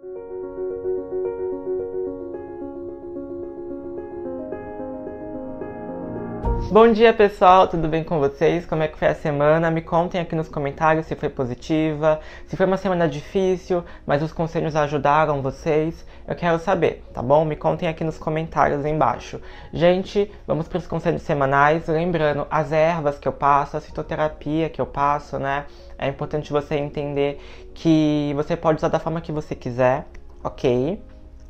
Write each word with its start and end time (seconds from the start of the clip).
Thank 0.00 0.14
you. 0.14 0.77
Bom 6.70 6.92
dia 6.92 7.14
pessoal, 7.14 7.66
tudo 7.66 7.88
bem 7.88 8.04
com 8.04 8.18
vocês? 8.18 8.66
Como 8.66 8.82
é 8.82 8.88
que 8.88 8.98
foi 8.98 9.08
a 9.08 9.14
semana? 9.14 9.70
Me 9.70 9.80
contem 9.80 10.20
aqui 10.20 10.34
nos 10.34 10.50
comentários 10.50 11.06
se 11.06 11.16
foi 11.16 11.30
positiva, 11.30 12.20
se 12.46 12.58
foi 12.58 12.66
uma 12.66 12.76
semana 12.76 13.08
difícil, 13.08 13.82
mas 14.06 14.22
os 14.22 14.34
conselhos 14.34 14.76
ajudaram 14.76 15.40
vocês. 15.40 16.04
Eu 16.26 16.36
quero 16.36 16.58
saber, 16.58 17.02
tá 17.14 17.22
bom? 17.22 17.42
Me 17.46 17.56
contem 17.56 17.88
aqui 17.88 18.04
nos 18.04 18.18
comentários 18.18 18.84
embaixo. 18.84 19.40
Gente, 19.72 20.30
vamos 20.46 20.68
para 20.68 20.76
os 20.76 20.86
conselhos 20.86 21.22
semanais. 21.22 21.88
Lembrando, 21.88 22.46
as 22.50 22.70
ervas 22.70 23.18
que 23.18 23.26
eu 23.26 23.32
passo, 23.32 23.78
a 23.78 23.80
fitoterapia 23.80 24.68
que 24.68 24.78
eu 24.78 24.86
passo, 24.86 25.38
né? 25.38 25.64
É 25.98 26.06
importante 26.06 26.52
você 26.52 26.74
entender 26.74 27.40
que 27.72 28.34
você 28.36 28.58
pode 28.58 28.76
usar 28.76 28.88
da 28.88 28.98
forma 28.98 29.22
que 29.22 29.32
você 29.32 29.54
quiser, 29.54 30.04
ok? 30.44 31.00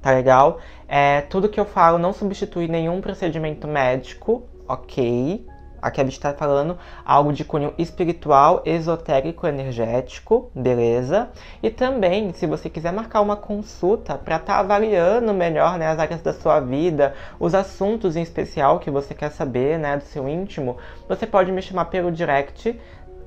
Tá 0.00 0.12
legal? 0.12 0.60
É, 0.86 1.22
tudo 1.22 1.48
que 1.48 1.58
eu 1.58 1.64
falo 1.64 1.98
não 1.98 2.12
substitui 2.12 2.68
nenhum 2.68 3.00
procedimento 3.00 3.66
médico, 3.66 4.44
ok. 4.68 5.46
Aqui 5.80 6.00
a 6.00 6.04
gente 6.04 6.14
está 6.14 6.34
falando 6.34 6.76
algo 7.04 7.32
de 7.32 7.44
cunho 7.44 7.72
espiritual, 7.78 8.62
esotérico, 8.64 9.46
energético, 9.46 10.50
beleza? 10.54 11.30
E 11.62 11.70
também, 11.70 12.32
se 12.32 12.46
você 12.46 12.68
quiser 12.68 12.92
marcar 12.92 13.20
uma 13.20 13.36
consulta 13.36 14.16
para 14.16 14.36
estar 14.36 14.54
tá 14.54 14.58
avaliando 14.58 15.32
melhor 15.32 15.78
né, 15.78 15.86
as 15.86 15.98
áreas 15.98 16.20
da 16.20 16.32
sua 16.32 16.58
vida, 16.58 17.14
os 17.38 17.54
assuntos 17.54 18.16
em 18.16 18.22
especial 18.22 18.80
que 18.80 18.90
você 18.90 19.14
quer 19.14 19.30
saber, 19.30 19.78
né, 19.78 19.96
do 19.96 20.02
seu 20.02 20.28
íntimo, 20.28 20.76
você 21.08 21.26
pode 21.26 21.52
me 21.52 21.62
chamar 21.62 21.84
pelo 21.86 22.10
direct 22.10 22.78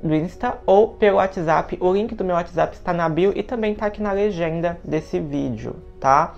do 0.04 0.14
Insta 0.14 0.58
ou 0.66 0.90
pelo 0.90 1.18
WhatsApp. 1.18 1.78
O 1.80 1.94
link 1.94 2.16
do 2.16 2.24
meu 2.26 2.36
WhatsApp 2.36 2.76
está 2.76 2.92
na 2.92 3.08
bio 3.08 3.32
e 3.36 3.44
também 3.44 3.74
está 3.74 3.86
aqui 3.86 4.02
na 4.02 4.12
legenda 4.12 4.78
desse 4.84 5.20
vídeo, 5.20 5.76
tá? 6.00 6.34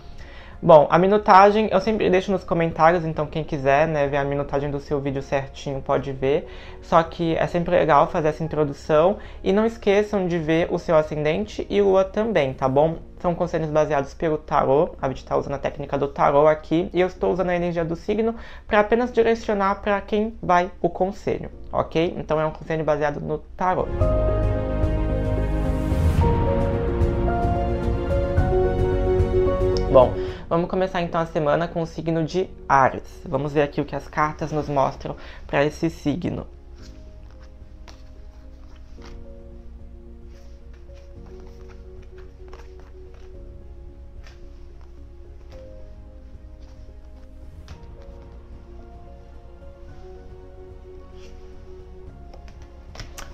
Bom, 0.65 0.87
a 0.89 0.97
minutagem 0.97 1.67
eu 1.73 1.81
sempre 1.81 2.09
deixo 2.09 2.31
nos 2.31 2.45
comentários, 2.45 3.03
então 3.03 3.25
quem 3.25 3.43
quiser 3.43 3.85
né, 3.85 4.07
ver 4.07 4.15
a 4.15 4.23
minutagem 4.23 4.71
do 4.71 4.79
seu 4.79 4.97
vídeo 4.97 5.21
certinho 5.21 5.81
pode 5.81 6.13
ver. 6.13 6.47
Só 6.81 7.03
que 7.03 7.35
é 7.35 7.45
sempre 7.47 7.77
legal 7.77 8.07
fazer 8.07 8.29
essa 8.29 8.45
introdução 8.45 9.17
e 9.43 9.51
não 9.51 9.65
esqueçam 9.65 10.25
de 10.25 10.39
ver 10.39 10.69
o 10.71 10.79
seu 10.79 10.95
ascendente 10.95 11.67
e 11.69 11.81
lua 11.81 12.05
também, 12.05 12.53
tá 12.53 12.69
bom? 12.69 12.99
São 13.19 13.35
conselhos 13.35 13.69
baseados 13.69 14.13
pelo 14.13 14.37
tarô, 14.37 14.95
a 15.01 15.09
gente 15.09 15.17
está 15.17 15.35
usando 15.35 15.55
a 15.55 15.59
técnica 15.59 15.97
do 15.97 16.07
tarô 16.07 16.47
aqui 16.47 16.89
e 16.93 17.01
eu 17.01 17.07
estou 17.07 17.33
usando 17.33 17.49
a 17.49 17.55
energia 17.57 17.83
do 17.83 17.97
signo 17.97 18.33
para 18.65 18.79
apenas 18.79 19.11
direcionar 19.11 19.81
para 19.81 19.99
quem 19.99 20.33
vai 20.41 20.71
o 20.81 20.89
conselho, 20.89 21.51
ok? 21.73 22.15
Então 22.17 22.39
é 22.39 22.45
um 22.45 22.51
conselho 22.51 22.85
baseado 22.85 23.19
no 23.19 23.37
tarô. 23.57 23.85
Bom, 29.93 30.11
vamos 30.53 30.69
começar 30.69 31.01
então 31.01 31.19
a 31.19 31.25
semana 31.25 31.67
com 31.67 31.81
o 31.81 31.85
signo 31.87 32.23
de 32.23 32.47
Ares. 32.69 33.01
Vamos 33.25 33.53
ver 33.53 33.63
aqui 33.63 33.81
o 33.81 33.85
que 33.85 33.95
as 33.95 34.07
cartas 34.07 34.51
nos 34.51 34.69
mostram 34.69 35.15
para 35.47 35.65
esse 35.65 35.89
signo. 35.89 36.45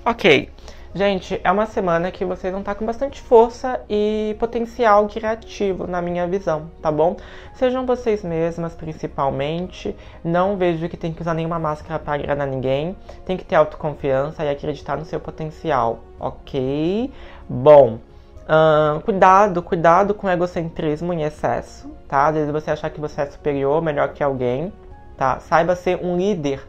Ok, 0.05 0.49
Gente, 0.93 1.39
é 1.43 1.51
uma 1.51 1.67
semana 1.67 2.09
que 2.09 2.25
vocês 2.25 2.51
vão 2.51 2.61
estar 2.61 2.73
com 2.73 2.83
bastante 2.83 3.21
força 3.21 3.79
e 3.87 4.35
potencial 4.39 5.07
criativo, 5.07 5.85
na 5.85 6.01
minha 6.01 6.25
visão, 6.25 6.71
tá 6.81 6.91
bom? 6.91 7.15
Sejam 7.53 7.85
vocês 7.85 8.23
mesmas, 8.23 8.73
principalmente. 8.73 9.95
Não 10.23 10.57
vejo 10.57 10.89
que 10.89 10.97
tem 10.97 11.13
que 11.13 11.21
usar 11.21 11.35
nenhuma 11.35 11.59
máscara 11.59 11.99
para 11.99 12.15
agradar 12.15 12.47
ninguém. 12.47 12.97
Tem 13.23 13.37
que 13.37 13.45
ter 13.45 13.53
autoconfiança 13.53 14.43
e 14.43 14.49
acreditar 14.49 14.97
no 14.97 15.05
seu 15.05 15.19
potencial, 15.19 15.99
ok? 16.19 17.13
Bom, 17.47 17.99
uh, 18.45 18.99
cuidado, 19.01 19.61
cuidado 19.61 20.15
com 20.15 20.27
egocentrismo 20.27 21.13
em 21.13 21.21
excesso, 21.21 21.87
tá? 22.07 22.29
Às 22.29 22.33
vezes 22.33 22.51
você 22.51 22.71
achar 22.71 22.89
que 22.89 22.99
você 22.99 23.21
é 23.21 23.25
superior, 23.27 23.79
melhor 23.79 24.09
que 24.09 24.23
alguém, 24.23 24.73
tá? 25.15 25.39
Saiba 25.39 25.75
ser 25.75 26.03
um 26.03 26.17
líder, 26.17 26.67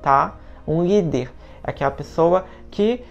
tá? 0.00 0.36
Um 0.64 0.84
líder 0.84 1.32
é 1.64 1.70
aquela 1.70 1.90
pessoa 1.90 2.44
que 2.70 3.04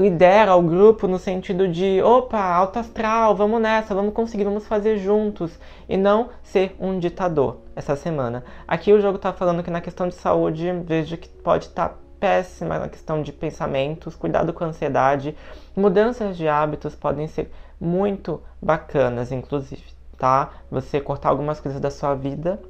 lidera 0.00 0.56
o 0.56 0.62
grupo 0.62 1.06
no 1.06 1.18
sentido 1.18 1.68
de, 1.68 2.02
opa, 2.02 2.40
alto 2.40 2.78
astral, 2.78 3.36
vamos 3.36 3.60
nessa, 3.60 3.94
vamos 3.94 4.14
conseguir, 4.14 4.44
vamos 4.44 4.66
fazer 4.66 4.96
juntos, 4.96 5.58
e 5.86 5.96
não 5.96 6.30
ser 6.42 6.74
um 6.80 6.98
ditador 6.98 7.58
essa 7.76 7.94
semana. 7.94 8.42
Aqui 8.66 8.92
o 8.94 9.00
jogo 9.00 9.16
está 9.16 9.30
falando 9.30 9.62
que 9.62 9.70
na 9.70 9.80
questão 9.80 10.08
de 10.08 10.14
saúde, 10.14 10.72
vejo 10.86 11.18
que 11.18 11.28
pode 11.28 11.66
estar 11.66 11.90
tá 11.90 11.94
péssima 12.18 12.78
na 12.78 12.88
questão 12.88 13.22
de 13.22 13.30
pensamentos, 13.30 14.16
cuidado 14.16 14.54
com 14.54 14.64
a 14.64 14.68
ansiedade, 14.68 15.36
mudanças 15.76 16.36
de 16.36 16.48
hábitos 16.48 16.94
podem 16.94 17.26
ser 17.26 17.50
muito 17.78 18.42
bacanas, 18.60 19.30
inclusive, 19.30 19.84
tá? 20.16 20.50
Você 20.70 21.00
cortar 21.00 21.28
algumas 21.28 21.60
coisas 21.60 21.80
da 21.80 21.90
sua 21.90 22.14
vida 22.14 22.60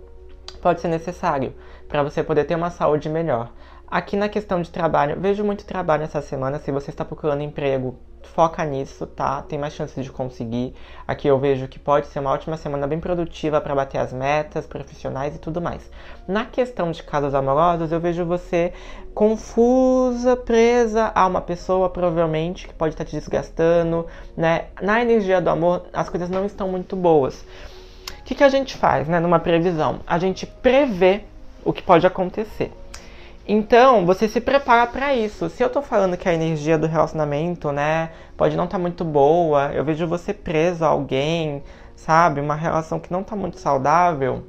pode 0.60 0.80
ser 0.80 0.88
necessário 0.88 1.54
para 1.88 2.02
você 2.02 2.22
poder 2.22 2.44
ter 2.44 2.54
uma 2.54 2.70
saúde 2.70 3.08
melhor. 3.08 3.50
Aqui 3.90 4.16
na 4.16 4.28
questão 4.28 4.62
de 4.62 4.70
trabalho, 4.70 5.18
vejo 5.18 5.42
muito 5.42 5.64
trabalho 5.64 6.04
essa 6.04 6.22
semana. 6.22 6.60
Se 6.60 6.70
você 6.70 6.90
está 6.90 7.04
procurando 7.04 7.42
emprego, 7.42 7.98
foca 8.22 8.64
nisso, 8.64 9.04
tá? 9.04 9.42
Tem 9.42 9.58
mais 9.58 9.72
chances 9.72 10.04
de 10.04 10.12
conseguir. 10.12 10.76
Aqui 11.08 11.26
eu 11.26 11.36
vejo 11.40 11.66
que 11.66 11.76
pode 11.76 12.06
ser 12.06 12.20
uma 12.20 12.30
ótima 12.30 12.56
semana 12.56 12.86
bem 12.86 13.00
produtiva 13.00 13.60
para 13.60 13.74
bater 13.74 13.98
as 13.98 14.12
metas 14.12 14.64
profissionais 14.64 15.34
e 15.34 15.40
tudo 15.40 15.60
mais. 15.60 15.90
Na 16.28 16.44
questão 16.44 16.92
de 16.92 17.02
casos 17.02 17.34
amorosos, 17.34 17.90
eu 17.90 17.98
vejo 17.98 18.24
você 18.24 18.72
confusa, 19.12 20.36
presa 20.36 21.10
a 21.12 21.26
uma 21.26 21.40
pessoa, 21.40 21.90
provavelmente, 21.90 22.68
que 22.68 22.74
pode 22.74 22.94
estar 22.94 23.04
te 23.04 23.16
desgastando, 23.16 24.06
né? 24.36 24.66
Na 24.80 25.02
energia 25.02 25.40
do 25.40 25.50
amor, 25.50 25.86
as 25.92 26.08
coisas 26.08 26.30
não 26.30 26.46
estão 26.46 26.68
muito 26.68 26.94
boas. 26.94 27.44
O 28.20 28.22
que, 28.22 28.36
que 28.36 28.44
a 28.44 28.48
gente 28.48 28.76
faz, 28.76 29.08
né? 29.08 29.18
Numa 29.18 29.40
previsão? 29.40 29.98
A 30.06 30.16
gente 30.16 30.46
prevê 30.46 31.24
o 31.64 31.72
que 31.72 31.82
pode 31.82 32.06
acontecer. 32.06 32.70
Então, 33.46 34.06
você 34.06 34.28
se 34.28 34.40
prepara 34.40 34.86
para 34.86 35.14
isso. 35.14 35.48
Se 35.48 35.62
eu 35.62 35.70
tô 35.70 35.82
falando 35.82 36.16
que 36.16 36.28
a 36.28 36.34
energia 36.34 36.78
do 36.78 36.86
relacionamento, 36.86 37.72
né, 37.72 38.10
pode 38.36 38.56
não 38.56 38.64
estar 38.64 38.76
tá 38.76 38.80
muito 38.80 39.04
boa, 39.04 39.72
eu 39.72 39.84
vejo 39.84 40.06
você 40.06 40.32
preso 40.32 40.84
a 40.84 40.88
alguém, 40.88 41.62
sabe? 41.96 42.40
Uma 42.40 42.54
relação 42.54 43.00
que 43.00 43.12
não 43.12 43.22
tá 43.24 43.34
muito 43.34 43.58
saudável. 43.58 44.44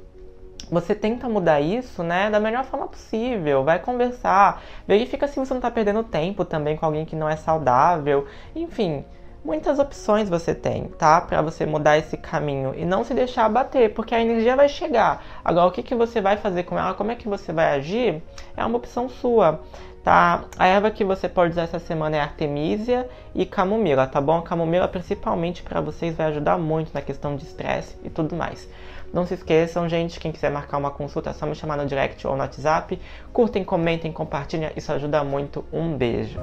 Você 0.70 0.94
tenta 0.94 1.28
mudar 1.28 1.60
isso, 1.60 2.02
né, 2.02 2.30
da 2.30 2.38
melhor 2.38 2.64
forma 2.64 2.86
possível. 2.86 3.64
Vai 3.64 3.78
conversar, 3.78 4.62
verifica 4.86 5.26
se 5.26 5.38
você 5.38 5.52
não 5.52 5.60
tá 5.60 5.70
perdendo 5.70 6.02
tempo 6.02 6.44
também 6.44 6.76
com 6.76 6.86
alguém 6.86 7.04
que 7.04 7.16
não 7.16 7.28
é 7.28 7.36
saudável. 7.36 8.26
Enfim, 8.54 9.04
muitas 9.44 9.78
opções 9.78 10.28
você 10.28 10.54
tem, 10.54 10.84
tá? 10.84 11.20
Para 11.20 11.42
você 11.42 11.66
mudar 11.66 11.98
esse 11.98 12.16
caminho 12.16 12.74
e 12.76 12.84
não 12.84 13.04
se 13.04 13.12
deixar 13.12 13.46
abater, 13.46 13.92
porque 13.92 14.14
a 14.14 14.20
energia 14.20 14.56
vai 14.56 14.68
chegar. 14.68 15.24
Agora, 15.44 15.66
o 15.66 15.72
que, 15.72 15.82
que 15.82 15.94
você 15.94 16.20
vai 16.20 16.36
fazer 16.36 16.62
com 16.64 16.78
ela, 16.78 16.94
como 16.94 17.10
é 17.10 17.14
que 17.14 17.28
você 17.28 17.52
vai 17.52 17.76
agir, 17.76 18.22
é 18.56 18.64
uma 18.64 18.76
opção 18.76 19.08
sua, 19.08 19.60
tá? 20.04 20.44
A 20.58 20.66
erva 20.66 20.90
que 20.90 21.04
você 21.04 21.28
pode 21.28 21.52
usar 21.52 21.62
essa 21.62 21.78
semana 21.78 22.16
é 22.16 22.20
artemisia 22.20 23.08
e 23.34 23.44
camomila, 23.44 24.06
tá 24.06 24.20
bom? 24.20 24.38
A 24.38 24.42
camomila, 24.42 24.86
principalmente 24.86 25.62
para 25.62 25.80
vocês, 25.80 26.16
vai 26.16 26.26
ajudar 26.26 26.58
muito 26.58 26.92
na 26.94 27.00
questão 27.00 27.36
de 27.36 27.44
estresse 27.44 27.96
e 28.04 28.10
tudo 28.10 28.36
mais. 28.36 28.68
Não 29.12 29.26
se 29.26 29.34
esqueçam, 29.34 29.86
gente, 29.88 30.18
quem 30.18 30.32
quiser 30.32 30.50
marcar 30.50 30.78
uma 30.78 30.90
consulta 30.90 31.30
é 31.30 31.32
só 31.34 31.44
me 31.44 31.54
chamar 31.54 31.76
no 31.76 31.84
direct 31.84 32.26
ou 32.26 32.32
no 32.32 32.40
WhatsApp. 32.40 32.98
Curtem, 33.30 33.62
comentem, 33.62 34.10
compartilhem, 34.10 34.70
isso 34.74 34.90
ajuda 34.90 35.22
muito. 35.22 35.62
Um 35.70 35.94
beijo. 35.94 36.40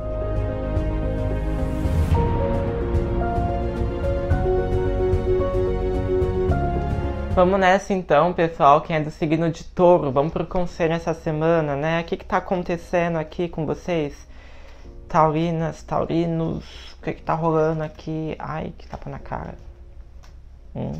Vamos 7.39 7.57
nessa 7.57 7.93
então, 7.93 8.33
pessoal. 8.33 8.81
Quem 8.81 8.97
é 8.97 8.99
do 8.99 9.09
signo 9.09 9.49
de 9.49 9.63
touro, 9.63 10.11
vamos 10.11 10.33
pro 10.33 10.45
conselho 10.45 10.91
essa 10.91 11.13
semana, 11.13 11.73
né? 11.73 12.01
O 12.01 12.03
que 12.03 12.17
que 12.17 12.25
tá 12.25 12.35
acontecendo 12.35 13.15
aqui 13.17 13.47
com 13.47 13.65
vocês? 13.65 14.27
Taurinas, 15.07 15.81
taurinos, 15.81 16.65
o 16.99 17.01
que 17.01 17.13
que 17.13 17.21
tá 17.21 17.33
rolando 17.33 17.81
aqui? 17.81 18.35
Ai, 18.37 18.73
que 18.77 18.85
tapa 18.85 19.09
na 19.09 19.19
cara. 19.19 19.57
Hum. 20.75 20.91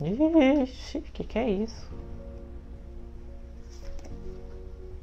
Ixi, 0.00 0.98
o 0.98 1.02
que 1.12 1.24
que 1.24 1.40
é 1.40 1.50
isso? 1.50 1.90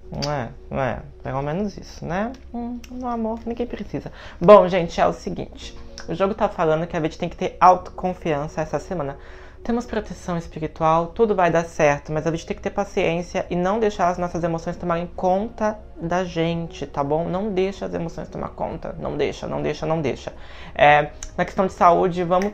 Não 0.09 0.31
é, 0.31 0.49
não 0.69 0.81
é, 0.81 1.01
pelo 1.21 1.41
menos 1.41 1.75
isso, 1.75 2.05
né? 2.05 2.31
Hum, 2.53 2.79
no 2.89 3.09
amor, 3.09 3.41
ninguém 3.45 3.67
precisa. 3.67 4.09
Bom, 4.39 4.69
gente, 4.69 5.01
é 5.01 5.05
o 5.05 5.11
seguinte. 5.11 5.77
O 6.07 6.15
jogo 6.15 6.33
tá 6.33 6.47
falando 6.47 6.87
que 6.87 6.95
a 6.95 7.01
gente 7.01 7.17
tem 7.17 7.27
que 7.27 7.35
ter 7.35 7.57
autoconfiança 7.59 8.61
essa 8.61 8.79
semana. 8.79 9.17
Temos 9.63 9.85
proteção 9.85 10.39
espiritual, 10.39 11.07
tudo 11.07 11.35
vai 11.35 11.51
dar 11.51 11.63
certo, 11.65 12.11
mas 12.11 12.25
a 12.25 12.31
gente 12.31 12.47
tem 12.47 12.57
que 12.57 12.63
ter 12.63 12.71
paciência 12.71 13.45
e 13.47 13.55
não 13.55 13.79
deixar 13.79 14.07
as 14.07 14.17
nossas 14.17 14.43
emoções 14.43 14.75
tomarem 14.75 15.05
conta 15.15 15.77
da 16.01 16.23
gente, 16.23 16.87
tá 16.87 17.03
bom? 17.03 17.29
Não 17.29 17.51
deixa 17.51 17.85
as 17.85 17.93
emoções 17.93 18.27
tomar 18.27 18.49
conta, 18.49 18.95
não 18.97 19.15
deixa, 19.15 19.47
não 19.47 19.61
deixa, 19.61 19.85
não 19.85 20.01
deixa. 20.01 20.33
É, 20.73 21.11
na 21.37 21.45
questão 21.45 21.67
de 21.67 21.73
saúde, 21.73 22.23
vamos 22.23 22.53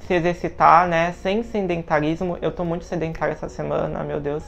se 0.00 0.14
exercitar, 0.14 0.88
né? 0.88 1.12
Sem 1.12 1.44
sedentarismo. 1.44 2.36
Eu 2.42 2.50
tô 2.50 2.64
muito 2.64 2.84
sedentária 2.84 3.32
essa 3.32 3.48
semana, 3.48 4.02
meu 4.02 4.18
Deus. 4.18 4.42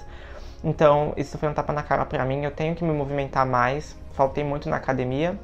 Então, 0.65 1.13
isso 1.17 1.39
foi 1.39 1.49
um 1.49 1.55
tapa 1.55 1.73
na 1.73 1.83
cara 1.83 2.05
pra 2.05 2.25
mim. 2.25 2.43
Eu 2.45 2.51
tenho 2.51 2.75
que 2.75 2.83
me 2.83 2.93
movimentar 2.93 3.47
mais. 3.47 3.97
Faltei 4.15 4.43
muito 4.43 4.69
na 4.69 4.77
academia. 4.77 5.39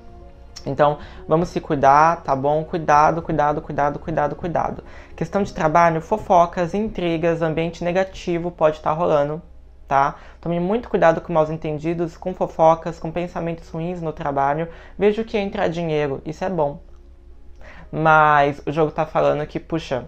Então, 0.64 0.98
vamos 1.28 1.48
se 1.48 1.60
cuidar, 1.60 2.22
tá 2.22 2.34
bom? 2.34 2.64
Cuidado, 2.64 3.22
cuidado, 3.22 3.60
cuidado, 3.60 3.98
cuidado, 3.98 4.36
cuidado. 4.36 4.84
Questão 5.14 5.42
de 5.42 5.52
trabalho, 5.52 6.00
fofocas, 6.00 6.74
intrigas, 6.74 7.42
ambiente 7.42 7.84
negativo 7.84 8.50
pode 8.50 8.76
estar 8.76 8.90
tá 8.90 8.96
rolando, 8.96 9.42
tá? 9.86 10.16
Tome 10.40 10.58
muito 10.58 10.88
cuidado 10.88 11.20
com 11.20 11.32
maus 11.32 11.50
entendidos, 11.50 12.16
com 12.16 12.34
fofocas, 12.34 12.98
com 12.98 13.12
pensamentos 13.12 13.68
ruins 13.68 14.00
no 14.00 14.12
trabalho. 14.12 14.68
Veja 14.98 15.22
o 15.22 15.24
que 15.24 15.38
entra 15.38 15.68
dinheiro, 15.68 16.20
isso 16.24 16.44
é 16.44 16.50
bom. 16.50 16.80
Mas 17.92 18.60
o 18.66 18.72
jogo 18.72 18.90
tá 18.90 19.06
falando 19.06 19.46
que, 19.46 19.60
puxa, 19.60 20.06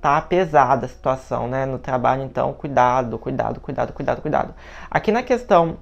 tá 0.00 0.20
pesada 0.20 0.86
a 0.86 0.88
situação, 0.88 1.46
né, 1.46 1.64
no 1.64 1.78
trabalho, 1.78 2.24
então 2.24 2.52
cuidado, 2.52 3.16
cuidado, 3.18 3.60
cuidado, 3.60 3.92
cuidado, 3.92 4.20
cuidado. 4.20 4.54
Aqui 4.90 5.12
na 5.12 5.22
questão, 5.22 5.78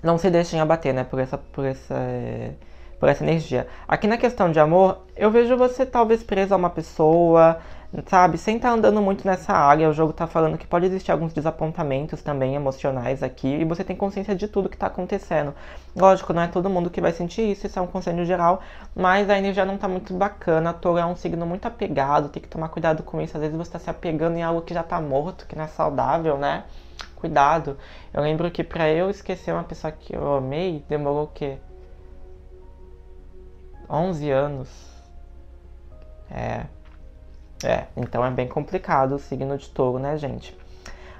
não 0.00 0.16
se 0.16 0.30
deixem 0.30 0.60
abater, 0.60 0.94
né, 0.94 1.02
por 1.02 1.18
essa, 1.18 1.36
por 1.36 1.64
essa 1.64 1.96
por 2.98 3.08
essa 3.08 3.24
energia. 3.24 3.66
Aqui 3.86 4.06
na 4.06 4.16
questão 4.16 4.50
de 4.50 4.58
amor, 4.58 5.04
eu 5.16 5.30
vejo 5.30 5.56
você 5.56 5.86
talvez 5.86 6.22
preso 6.22 6.54
a 6.54 6.56
uma 6.56 6.70
pessoa, 6.70 7.58
sabe? 8.06 8.36
Sem 8.36 8.56
estar 8.56 8.68
tá 8.68 8.74
andando 8.74 9.00
muito 9.00 9.26
nessa 9.26 9.52
área. 9.52 9.88
O 9.88 9.92
jogo 9.92 10.12
tá 10.12 10.26
falando 10.26 10.58
que 10.58 10.66
pode 10.66 10.86
existir 10.86 11.10
alguns 11.10 11.32
desapontamentos 11.32 12.22
também 12.22 12.54
emocionais 12.54 13.22
aqui 13.22 13.48
e 13.48 13.64
você 13.64 13.82
tem 13.82 13.96
consciência 13.96 14.34
de 14.34 14.48
tudo 14.48 14.68
que 14.68 14.76
tá 14.76 14.86
acontecendo. 14.86 15.54
Lógico, 15.96 16.32
não 16.32 16.42
é 16.42 16.48
todo 16.48 16.68
mundo 16.68 16.90
que 16.90 17.00
vai 17.00 17.12
sentir 17.12 17.50
isso, 17.50 17.66
isso 17.66 17.78
é 17.78 17.82
um 17.82 17.86
conselho 17.86 18.24
geral, 18.24 18.60
mas 18.94 19.30
a 19.30 19.38
energia 19.38 19.64
não 19.64 19.78
tá 19.78 19.88
muito 19.88 20.12
bacana. 20.14 20.72
Touro 20.72 20.98
é 20.98 21.06
um 21.06 21.16
signo 21.16 21.46
muito 21.46 21.66
apegado, 21.66 22.28
tem 22.28 22.42
que 22.42 22.48
tomar 22.48 22.68
cuidado 22.68 23.02
com 23.02 23.20
isso. 23.20 23.36
Às 23.36 23.42
vezes 23.42 23.56
você 23.56 23.72
tá 23.72 23.78
se 23.78 23.90
apegando 23.90 24.36
em 24.36 24.42
algo 24.42 24.62
que 24.62 24.74
já 24.74 24.82
tá 24.82 25.00
morto, 25.00 25.46
que 25.46 25.56
não 25.56 25.64
é 25.64 25.68
saudável, 25.68 26.36
né? 26.36 26.64
Cuidado. 27.16 27.76
Eu 28.12 28.22
lembro 28.22 28.50
que 28.50 28.62
para 28.62 28.88
eu 28.88 29.10
esquecer 29.10 29.52
uma 29.52 29.64
pessoa 29.64 29.92
que 29.92 30.14
eu 30.14 30.34
amei, 30.36 30.84
demorou 30.88 31.24
o 31.24 31.28
quê? 31.28 31.58
11 33.88 34.30
anos. 34.30 34.68
É. 36.30 36.66
É, 37.64 37.86
então 37.96 38.24
é 38.24 38.30
bem 38.30 38.46
complicado 38.46 39.16
o 39.16 39.18
signo 39.18 39.56
de 39.58 39.68
touro, 39.70 39.98
né, 39.98 40.16
gente? 40.16 40.56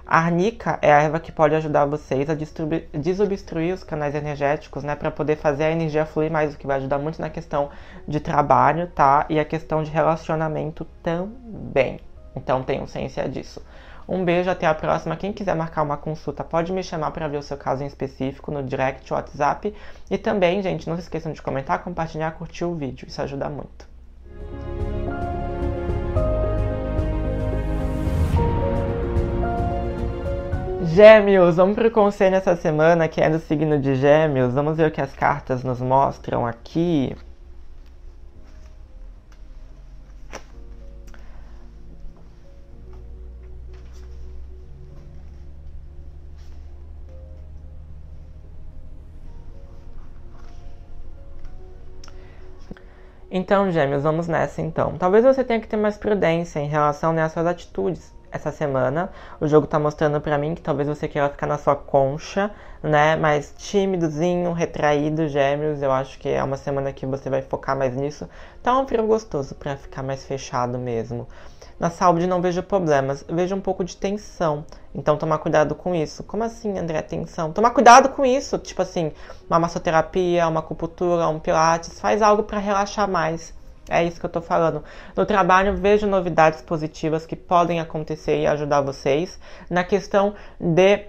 A 0.07 0.21
arnica 0.21 0.79
é 0.81 0.91
a 0.91 1.03
erva 1.03 1.21
que 1.21 1.31
pode 1.31 1.55
ajudar 1.55 1.85
vocês 1.85 2.31
a 2.31 2.35
desobstruir 2.95 3.75
os 3.75 3.83
canais 3.83 4.15
energéticos, 4.15 4.83
né, 4.83 4.97
para 4.97 5.11
poder 5.11 5.37
fazer 5.37 5.65
a 5.65 5.71
energia 5.71 6.07
fluir 6.07 6.31
mais, 6.31 6.55
o 6.55 6.57
que 6.57 6.67
vai 6.67 6.79
ajudar 6.79 6.99
muito 6.99 7.21
na 7.21 7.29
questão 7.29 7.69
de 8.07 8.19
trabalho, 8.19 8.87
tá? 8.87 9.27
E 9.29 9.39
a 9.39 9.45
questão 9.45 9.83
de 9.83 9.91
relacionamento 9.91 10.87
também. 11.03 12.01
Então 12.35 12.63
tenham 12.63 12.87
ciência 12.87 13.29
disso. 13.29 13.61
Um 14.09 14.25
beijo, 14.25 14.49
até 14.49 14.67
a 14.67 14.75
próxima. 14.75 15.17
Quem 15.17 15.35
quiser 15.35 15.55
marcar 15.55 15.83
uma 15.83 15.99
consulta, 15.99 16.43
pode 16.43 16.73
me 16.73 16.83
chamar 16.83 17.11
para 17.11 17.29
ver 17.29 17.37
o 17.37 17.43
seu 17.43 17.59
caso 17.59 17.85
em 17.85 17.87
específico 17.87 18.51
no 18.51 18.63
direct 18.63 19.13
WhatsApp. 19.13 19.75
E 20.11 20.17
também, 20.17 20.63
gente, 20.63 20.89
não 20.89 20.97
se 20.97 21.03
esqueçam 21.03 21.31
de 21.31 21.43
comentar, 21.43 21.85
compartilhar, 21.85 22.31
curtir 22.31 22.65
o 22.65 22.75
vídeo. 22.75 23.07
Isso 23.07 23.21
ajuda 23.21 23.51
muito. 23.51 23.87
Gêmeos, 30.95 31.57
vamos 31.57 31.75
para 31.77 31.89
o 31.89 31.91
conselho 31.91 32.37
essa 32.37 32.57
semana 32.57 33.09
que 33.09 33.21
é 33.21 33.29
do 33.29 33.39
signo 33.39 33.79
de 33.79 33.95
Gêmeos. 33.95 34.55
Vamos 34.55 34.79
ver 34.79 34.89
o 34.89 34.91
que 34.91 35.03
as 35.03 35.13
cartas 35.13 35.63
nos 35.63 35.83
mostram 35.83 36.47
aqui. 36.47 37.15
Então, 53.31 53.71
gêmeos, 53.71 54.03
vamos 54.03 54.27
nessa 54.29 54.63
então. 54.63 54.97
Talvez 54.99 55.25
você 55.25 55.45
tenha 55.45 55.61
que 55.61 55.69
ter 55.69 55.77
mais 55.77 55.97
prudência 55.97 56.61
em 56.61 56.69
relação 56.69 57.13
né, 57.13 57.23
às 57.23 57.33
suas 57.33 57.47
atitudes 57.47 58.18
essa 58.31 58.51
semana. 58.51 59.11
O 59.41 59.47
jogo 59.47 59.67
tá 59.67 59.79
mostrando 59.79 60.21
para 60.21 60.39
mim 60.39 60.55
que 60.55 60.63
talvez 60.63 60.89
você 60.89 61.09
queira 61.09 61.29
ficar 61.29 61.47
na 61.47 61.59
sua 61.59 61.77
concha, 61.77 62.51
né? 62.83 63.17
Mais 63.17 63.55
tímidozinho, 63.57 64.53
retraído, 64.53 65.29
gêmeos. 65.29 65.83
Eu 65.83 65.93
acho 65.93 66.19
que 66.19 66.29
é 66.29 66.43
uma 66.43 66.57
semana 66.57 66.93
que 66.93 67.07
você 67.07 67.29
vai 67.31 67.43
focar 67.43 67.77
mais 67.77 67.95
nisso. 67.95 68.29
Tá 68.63 68.79
um 68.79 68.87
frio 68.87 69.07
gostoso 69.07 69.55
para 69.55 69.77
ficar 69.77 70.03
mais 70.03 70.25
fechado 70.25 70.79
mesmo. 70.79 71.27
Na 71.79 71.91
saúde 71.91 72.27
não 72.27 72.43
vejo 72.43 72.61
problemas, 72.61 73.25
vejo 73.29 73.55
um 73.55 73.61
pouco 73.61 73.85
de 73.85 73.97
tensão. 73.97 74.65
Então 74.93 75.17
tomar 75.17 75.39
cuidado 75.39 75.77
com 75.77 75.95
isso. 75.95 76.25
Como 76.25 76.43
assim, 76.43 76.77
André, 76.77 77.01
tensão? 77.03 77.53
Tomar 77.53 77.71
cuidado 77.71 78.09
com 78.09 78.27
isso, 78.27 78.59
tipo 78.59 78.83
assim, 78.83 79.13
uma 79.49 79.61
massoterapia, 79.61 80.49
uma 80.49 80.59
acupuntura, 80.59 81.29
um 81.29 81.39
pilates, 81.39 82.01
faz 82.01 82.21
algo 82.21 82.43
para 82.43 82.59
relaxar 82.59 83.09
mais. 83.09 83.55
É 83.89 84.05
isso 84.05 84.21
que 84.21 84.27
eu 84.27 84.31
tô 84.31 84.41
falando. 84.41 84.85
No 85.17 85.25
trabalho, 85.25 85.77
vejo 85.77 86.07
novidades 86.07 86.63
positivas 86.63 87.27
que 87.27 87.37
podem 87.37 87.81
acontecer 87.81 88.41
e 88.41 88.47
ajudar 88.47 88.81
vocês. 88.81 89.39
Na 89.71 89.85
questão 89.85 90.35
de 90.61 91.07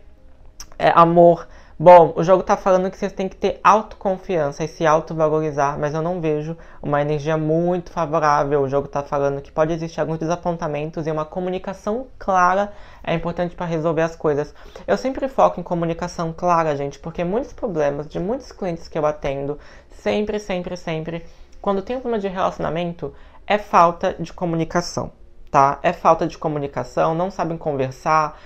é, 0.77 0.91
amor, 0.95 1.47
Bom, 1.81 2.11
o 2.17 2.25
jogo 2.25 2.43
tá 2.43 2.57
falando 2.57 2.91
que 2.91 2.97
vocês 2.97 3.13
têm 3.13 3.29
que 3.29 3.37
ter 3.37 3.57
autoconfiança 3.63 4.65
e 4.65 4.67
se 4.67 4.85
autovalorizar, 4.85 5.79
mas 5.79 5.93
eu 5.93 6.01
não 6.01 6.19
vejo 6.19 6.57
uma 6.83 7.01
energia 7.01 7.37
muito 7.37 7.89
favorável. 7.89 8.61
O 8.61 8.67
jogo 8.67 8.89
tá 8.89 9.01
falando 9.01 9.41
que 9.41 9.49
pode 9.49 9.71
existir 9.71 10.01
alguns 10.01 10.19
desapontamentos 10.19 11.07
e 11.07 11.11
uma 11.11 11.23
comunicação 11.23 12.07
clara 12.19 12.73
é 13.01 13.13
importante 13.13 13.55
para 13.55 13.65
resolver 13.65 14.01
as 14.01 14.13
coisas. 14.13 14.53
Eu 14.85 14.97
sempre 14.97 15.29
foco 15.29 15.61
em 15.61 15.63
comunicação 15.63 16.33
clara, 16.33 16.75
gente, 16.75 16.99
porque 16.99 17.23
muitos 17.23 17.53
problemas 17.53 18.09
de 18.09 18.19
muitos 18.19 18.51
clientes 18.51 18.89
que 18.89 18.99
eu 18.99 19.05
atendo, 19.05 19.57
sempre, 19.89 20.37
sempre, 20.37 20.75
sempre, 20.75 21.25
quando 21.61 21.81
tem 21.81 21.97
problema 21.99 22.19
de 22.19 22.27
relacionamento, 22.27 23.13
é 23.45 23.57
falta 23.57 24.15
de 24.19 24.31
comunicação, 24.31 25.11
tá? 25.49 25.79
É 25.81 25.91
falta 25.93 26.27
de 26.27 26.37
comunicação, 26.37 27.15
não 27.15 27.29
sabem 27.29 27.57
conversar 27.57 28.37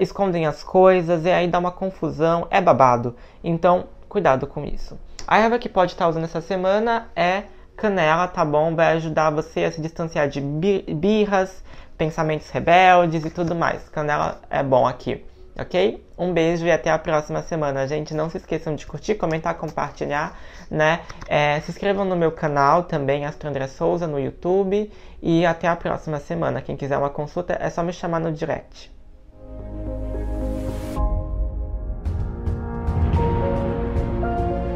escondem 0.00 0.46
as 0.46 0.64
coisas 0.64 1.24
e 1.24 1.30
aí 1.30 1.48
dá 1.48 1.58
uma 1.58 1.70
confusão, 1.70 2.46
é 2.50 2.60
babado. 2.60 3.14
Então, 3.42 3.86
cuidado 4.08 4.46
com 4.46 4.64
isso. 4.64 4.98
A 5.26 5.38
erva 5.38 5.58
que 5.58 5.68
pode 5.68 5.92
estar 5.92 6.08
usando 6.08 6.24
essa 6.24 6.40
semana 6.40 7.08
é 7.14 7.44
canela, 7.76 8.26
tá 8.26 8.44
bom? 8.44 8.74
Vai 8.74 8.92
ajudar 8.96 9.30
você 9.30 9.64
a 9.64 9.72
se 9.72 9.80
distanciar 9.80 10.28
de 10.28 10.40
birras, 10.40 11.62
pensamentos 11.96 12.50
rebeldes 12.50 13.24
e 13.24 13.30
tudo 13.30 13.54
mais. 13.54 13.88
Canela 13.88 14.40
é 14.50 14.62
bom 14.62 14.86
aqui, 14.86 15.24
ok? 15.58 16.04
Um 16.18 16.32
beijo 16.32 16.66
e 16.66 16.70
até 16.70 16.90
a 16.90 16.98
próxima 16.98 17.42
semana, 17.42 17.86
gente. 17.86 18.14
Não 18.14 18.28
se 18.28 18.36
esqueçam 18.36 18.74
de 18.74 18.86
curtir, 18.86 19.14
comentar, 19.14 19.54
compartilhar, 19.56 20.38
né? 20.70 21.00
É, 21.28 21.60
se 21.60 21.70
inscrevam 21.70 22.04
no 22.04 22.16
meu 22.16 22.32
canal 22.32 22.84
também, 22.84 23.24
Astro 23.24 23.48
André 23.48 23.66
Souza, 23.66 24.06
no 24.06 24.18
YouTube. 24.18 24.90
E 25.22 25.46
até 25.46 25.66
a 25.68 25.76
próxima 25.76 26.20
semana. 26.20 26.60
Quem 26.60 26.76
quiser 26.76 26.98
uma 26.98 27.10
consulta 27.10 27.56
é 27.60 27.70
só 27.70 27.82
me 27.82 27.92
chamar 27.92 28.20
no 28.20 28.32
direct. 28.32 28.94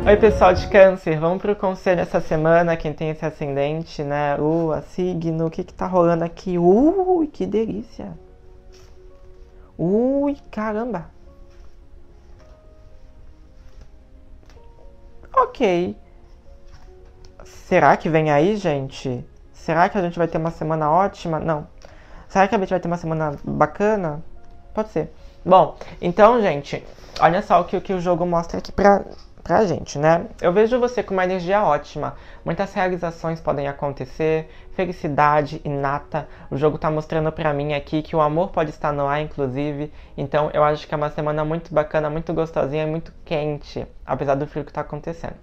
Oi, 0.07 0.17
pessoal 0.17 0.55
de 0.55 0.67
câncer, 0.67 1.21
vamos 1.21 1.43
pro 1.43 1.55
conselho 1.55 2.01
essa 2.01 2.21
semana, 2.21 2.75
quem 2.75 2.93
tem 2.93 3.11
esse 3.11 3.25
ascendente, 3.25 4.03
né? 4.03 4.35
Lua, 4.35 4.81
signo, 4.81 5.47
o 5.47 5.51
que 5.51 5.63
que 5.63 5.75
tá 5.75 5.87
rolando 5.87 6.25
aqui? 6.25 6.59
Ui, 6.59 7.27
que 7.27 7.47
delícia! 7.47 8.17
Ui, 9.83 10.37
caramba! 10.51 11.07
Ok. 15.35 15.97
Será 17.47 17.97
que 17.97 18.11
vem 18.11 18.31
aí, 18.31 18.57
gente? 18.57 19.25
Será 19.55 19.89
que 19.89 19.97
a 19.97 20.03
gente 20.03 20.19
vai 20.19 20.29
ter 20.29 20.37
uma 20.37 20.51
semana 20.51 20.91
ótima? 20.91 21.41
Não. 21.41 21.67
Será 22.29 22.47
que 22.47 22.55
a 22.55 22.59
gente 22.59 22.69
vai 22.69 22.79
ter 22.79 22.89
uma 22.89 22.99
semana 22.99 23.35
bacana? 23.43 24.23
Pode 24.75 24.91
ser. 24.91 25.15
Bom, 25.43 25.75
então, 25.99 26.43
gente, 26.43 26.87
olha 27.19 27.41
só 27.41 27.63
o 27.63 27.65
que, 27.65 27.75
o 27.75 27.81
que 27.81 27.95
o 27.95 28.01
jogo 28.03 28.27
mostra 28.27 28.59
aqui 28.59 28.71
pra, 28.71 29.03
pra 29.43 29.65
gente, 29.65 29.99
né? 29.99 30.27
Eu 30.43 30.53
vejo 30.53 30.79
você 30.79 31.03
com 31.03 31.15
uma 31.15 31.25
energia 31.25 31.65
ótima. 31.65 32.17
Muitas 32.45 32.75
realizações 32.75 33.41
podem 33.41 33.67
acontecer, 33.67 34.51
felicidade 34.81 35.61
inata. 35.63 36.27
O 36.51 36.57
jogo 36.57 36.79
tá 36.79 36.91
mostrando 36.91 37.31
pra 37.31 37.53
mim 37.53 37.75
aqui 37.75 38.01
que 38.01 38.17
o 38.17 38.21
amor 38.21 38.49
pode 38.49 38.71
estar 38.71 38.93
no 38.93 39.07
ar, 39.07 39.21
inclusive. 39.21 39.93
Então, 40.17 40.51
eu 40.55 40.65
acho 40.65 40.89
que 40.89 40.95
é 40.95 40.97
uma 40.97 41.11
semana 41.11 41.45
muito 41.45 41.75
bacana, 41.75 42.09
muito 42.09 42.33
gostosinha 42.33 42.85
e 42.85 42.87
muito 42.87 43.13
quente, 43.23 43.87
apesar 44.07 44.37
do 44.37 44.47
frio 44.47 44.65
que 44.65 44.73
tá 44.73 44.81
acontecendo. 44.81 45.35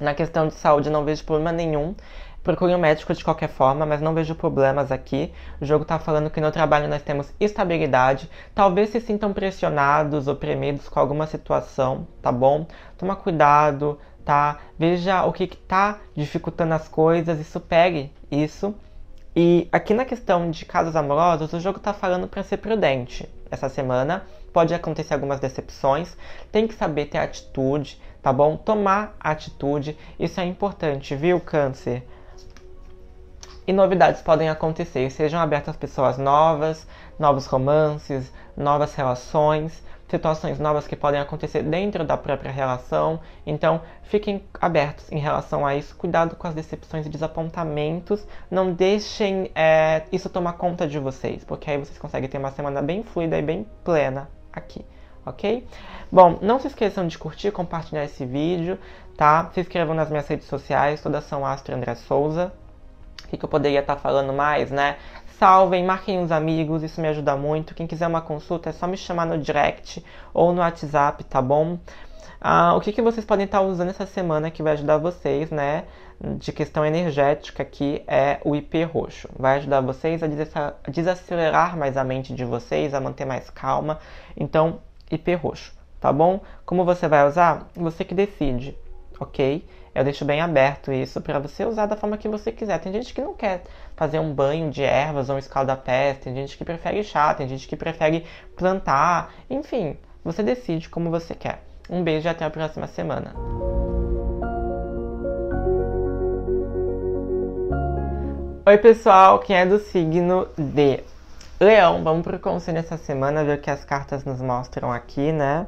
Na 0.00 0.14
questão 0.14 0.46
de 0.46 0.54
saúde, 0.54 0.90
não 0.90 1.04
vejo 1.04 1.24
problema 1.24 1.50
nenhum. 1.50 1.94
Procure 2.42 2.74
um 2.74 2.78
médico 2.78 3.14
de 3.14 3.22
qualquer 3.22 3.48
forma, 3.48 3.86
mas 3.86 4.00
não 4.00 4.14
vejo 4.14 4.34
problemas 4.34 4.90
aqui. 4.90 5.32
O 5.60 5.64
jogo 5.64 5.82
está 5.82 5.98
falando 5.98 6.30
que 6.30 6.40
no 6.40 6.50
trabalho 6.50 6.88
nós 6.88 7.02
temos 7.02 7.32
estabilidade. 7.38 8.28
Talvez 8.54 8.90
se 8.90 9.00
sintam 9.00 9.32
pressionados 9.32 10.26
ou 10.26 10.36
premidos 10.36 10.88
com 10.88 10.98
alguma 10.98 11.26
situação, 11.26 12.06
tá 12.20 12.32
bom? 12.32 12.66
Toma 12.98 13.14
cuidado, 13.14 13.98
tá? 14.24 14.58
Veja 14.78 15.24
o 15.24 15.32
que 15.32 15.44
está 15.44 15.98
dificultando 16.14 16.74
as 16.74 16.88
coisas 16.88 17.38
e 17.40 17.44
supere 17.44 18.12
isso 18.30 18.74
E 19.34 19.66
aqui 19.72 19.94
na 19.94 20.04
questão 20.04 20.50
de 20.50 20.66
casos 20.66 20.94
amorosos, 20.94 21.52
o 21.52 21.60
jogo 21.60 21.78
tá 21.78 21.94
falando 21.94 22.28
para 22.28 22.42
ser 22.42 22.58
prudente 22.58 23.26
essa 23.50 23.68
semana. 23.68 24.26
Pode 24.52 24.74
acontecer 24.74 25.14
algumas 25.14 25.40
decepções, 25.40 26.14
tem 26.50 26.68
que 26.68 26.74
saber 26.74 27.06
ter 27.06 27.16
atitude, 27.16 27.98
tá 28.22 28.30
bom? 28.30 28.58
Tomar 28.58 29.16
atitude, 29.18 29.96
isso 30.20 30.38
é 30.38 30.44
importante, 30.44 31.16
viu, 31.16 31.40
Câncer? 31.40 32.06
E 33.66 33.72
novidades 33.72 34.20
podem 34.20 34.50
acontecer, 34.50 35.08
sejam 35.10 35.40
abertas 35.40 35.76
pessoas 35.76 36.18
novas, 36.18 36.86
novos 37.18 37.46
romances, 37.46 38.30
novas 38.54 38.94
relações 38.94 39.82
situações 40.12 40.58
novas 40.58 40.86
que 40.86 40.94
podem 40.94 41.18
acontecer 41.18 41.62
dentro 41.62 42.04
da 42.04 42.18
própria 42.18 42.52
relação. 42.52 43.18
Então, 43.46 43.80
fiquem 44.02 44.44
abertos 44.60 45.10
em 45.10 45.18
relação 45.18 45.66
a 45.66 45.74
isso. 45.74 45.96
Cuidado 45.96 46.36
com 46.36 46.46
as 46.46 46.54
decepções 46.54 47.06
e 47.06 47.08
desapontamentos. 47.08 48.22
Não 48.50 48.72
deixem 48.72 49.50
é, 49.54 50.02
isso 50.12 50.28
tomar 50.28 50.52
conta 50.52 50.86
de 50.86 50.98
vocês, 50.98 51.44
porque 51.44 51.70
aí 51.70 51.78
vocês 51.78 51.98
conseguem 51.98 52.28
ter 52.28 52.36
uma 52.36 52.50
semana 52.50 52.82
bem 52.82 53.02
fluida 53.02 53.38
e 53.38 53.42
bem 53.42 53.66
plena 53.82 54.28
aqui. 54.52 54.84
Ok? 55.24 55.66
Bom, 56.10 56.38
não 56.42 56.60
se 56.60 56.66
esqueçam 56.66 57.06
de 57.06 57.16
curtir, 57.16 57.50
compartilhar 57.50 58.04
esse 58.04 58.26
vídeo, 58.26 58.78
tá? 59.16 59.50
Se 59.54 59.60
inscrevam 59.60 59.94
nas 59.94 60.10
minhas 60.10 60.28
redes 60.28 60.46
sociais, 60.46 61.00
todas 61.00 61.24
são 61.24 61.46
Astro 61.46 61.74
André 61.74 61.94
Souza. 61.94 62.52
O 63.24 63.28
que, 63.28 63.38
que 63.38 63.44
eu 63.44 63.48
poderia 63.48 63.80
estar 63.80 63.96
falando 63.96 64.30
mais, 64.30 64.70
né? 64.70 64.96
Salvem, 65.42 65.84
marquem 65.84 66.22
os 66.22 66.30
amigos, 66.30 66.84
isso 66.84 67.00
me 67.00 67.08
ajuda 67.08 67.34
muito. 67.34 67.74
Quem 67.74 67.84
quiser 67.84 68.06
uma 68.06 68.20
consulta 68.20 68.70
é 68.70 68.72
só 68.72 68.86
me 68.86 68.96
chamar 68.96 69.26
no 69.26 69.36
direct 69.36 70.00
ou 70.32 70.52
no 70.52 70.60
WhatsApp, 70.60 71.24
tá 71.24 71.42
bom? 71.42 71.80
Ah, 72.40 72.76
o 72.76 72.80
que, 72.80 72.92
que 72.92 73.02
vocês 73.02 73.26
podem 73.26 73.46
estar 73.46 73.60
usando 73.60 73.88
essa 73.88 74.06
semana 74.06 74.52
que 74.52 74.62
vai 74.62 74.74
ajudar 74.74 74.98
vocês, 74.98 75.50
né? 75.50 75.82
De 76.38 76.52
questão 76.52 76.86
energética 76.86 77.64
aqui 77.64 78.04
é 78.06 78.38
o 78.44 78.54
IP 78.54 78.84
roxo. 78.84 79.28
Vai 79.36 79.56
ajudar 79.56 79.80
vocês 79.80 80.22
a 80.22 80.28
desacelerar 80.88 81.76
mais 81.76 81.96
a 81.96 82.04
mente 82.04 82.32
de 82.32 82.44
vocês, 82.44 82.94
a 82.94 83.00
manter 83.00 83.24
mais 83.24 83.50
calma. 83.50 83.98
Então, 84.36 84.78
IP 85.10 85.34
roxo, 85.34 85.72
tá 86.00 86.12
bom? 86.12 86.40
Como 86.64 86.84
você 86.84 87.08
vai 87.08 87.26
usar? 87.26 87.66
Você 87.74 88.04
que 88.04 88.14
decide, 88.14 88.78
ok? 89.18 89.66
Eu 89.94 90.04
deixo 90.04 90.24
bem 90.24 90.40
aberto 90.40 90.90
isso 90.90 91.20
para 91.20 91.38
você 91.38 91.66
usar 91.66 91.84
da 91.84 91.96
forma 91.96 92.16
que 92.16 92.26
você 92.26 92.50
quiser. 92.50 92.78
Tem 92.78 92.90
gente 92.90 93.12
que 93.12 93.20
não 93.20 93.34
quer 93.34 93.62
fazer 93.94 94.18
um 94.18 94.32
banho 94.32 94.70
de 94.70 94.82
ervas 94.82 95.28
ou 95.28 95.36
um 95.36 95.38
escaldapés, 95.38 96.18
tem 96.18 96.34
gente 96.34 96.56
que 96.56 96.64
prefere 96.64 97.04
chá, 97.04 97.34
tem 97.34 97.46
gente 97.46 97.68
que 97.68 97.76
prefere 97.76 98.24
plantar, 98.56 99.34
enfim, 99.50 99.98
você 100.24 100.42
decide 100.42 100.88
como 100.88 101.10
você 101.10 101.34
quer. 101.34 101.62
Um 101.90 102.02
beijo 102.02 102.26
e 102.26 102.30
até 102.30 102.44
a 102.44 102.50
próxima 102.50 102.86
semana. 102.86 103.34
Oi 108.64 108.78
pessoal, 108.78 109.40
quem 109.40 109.56
é 109.56 109.66
do 109.66 109.78
signo 109.78 110.48
de 110.56 111.02
Leão, 111.60 112.02
vamos 112.02 112.22
pro 112.22 112.38
conselho 112.38 112.78
essa 112.78 112.96
semana, 112.96 113.44
ver 113.44 113.58
o 113.58 113.60
que 113.60 113.70
as 113.70 113.84
cartas 113.84 114.24
nos 114.24 114.40
mostram 114.40 114.90
aqui, 114.90 115.32
né? 115.32 115.66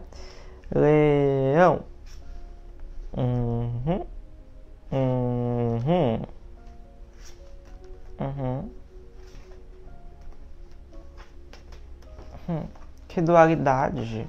Leão. 0.74 1.80
Uhum. 3.16 4.13
Uhum. 4.94 6.22
Uhum. 8.20 8.70
Hum, 12.48 12.62
que 13.08 13.20
dualidade. 13.20 14.28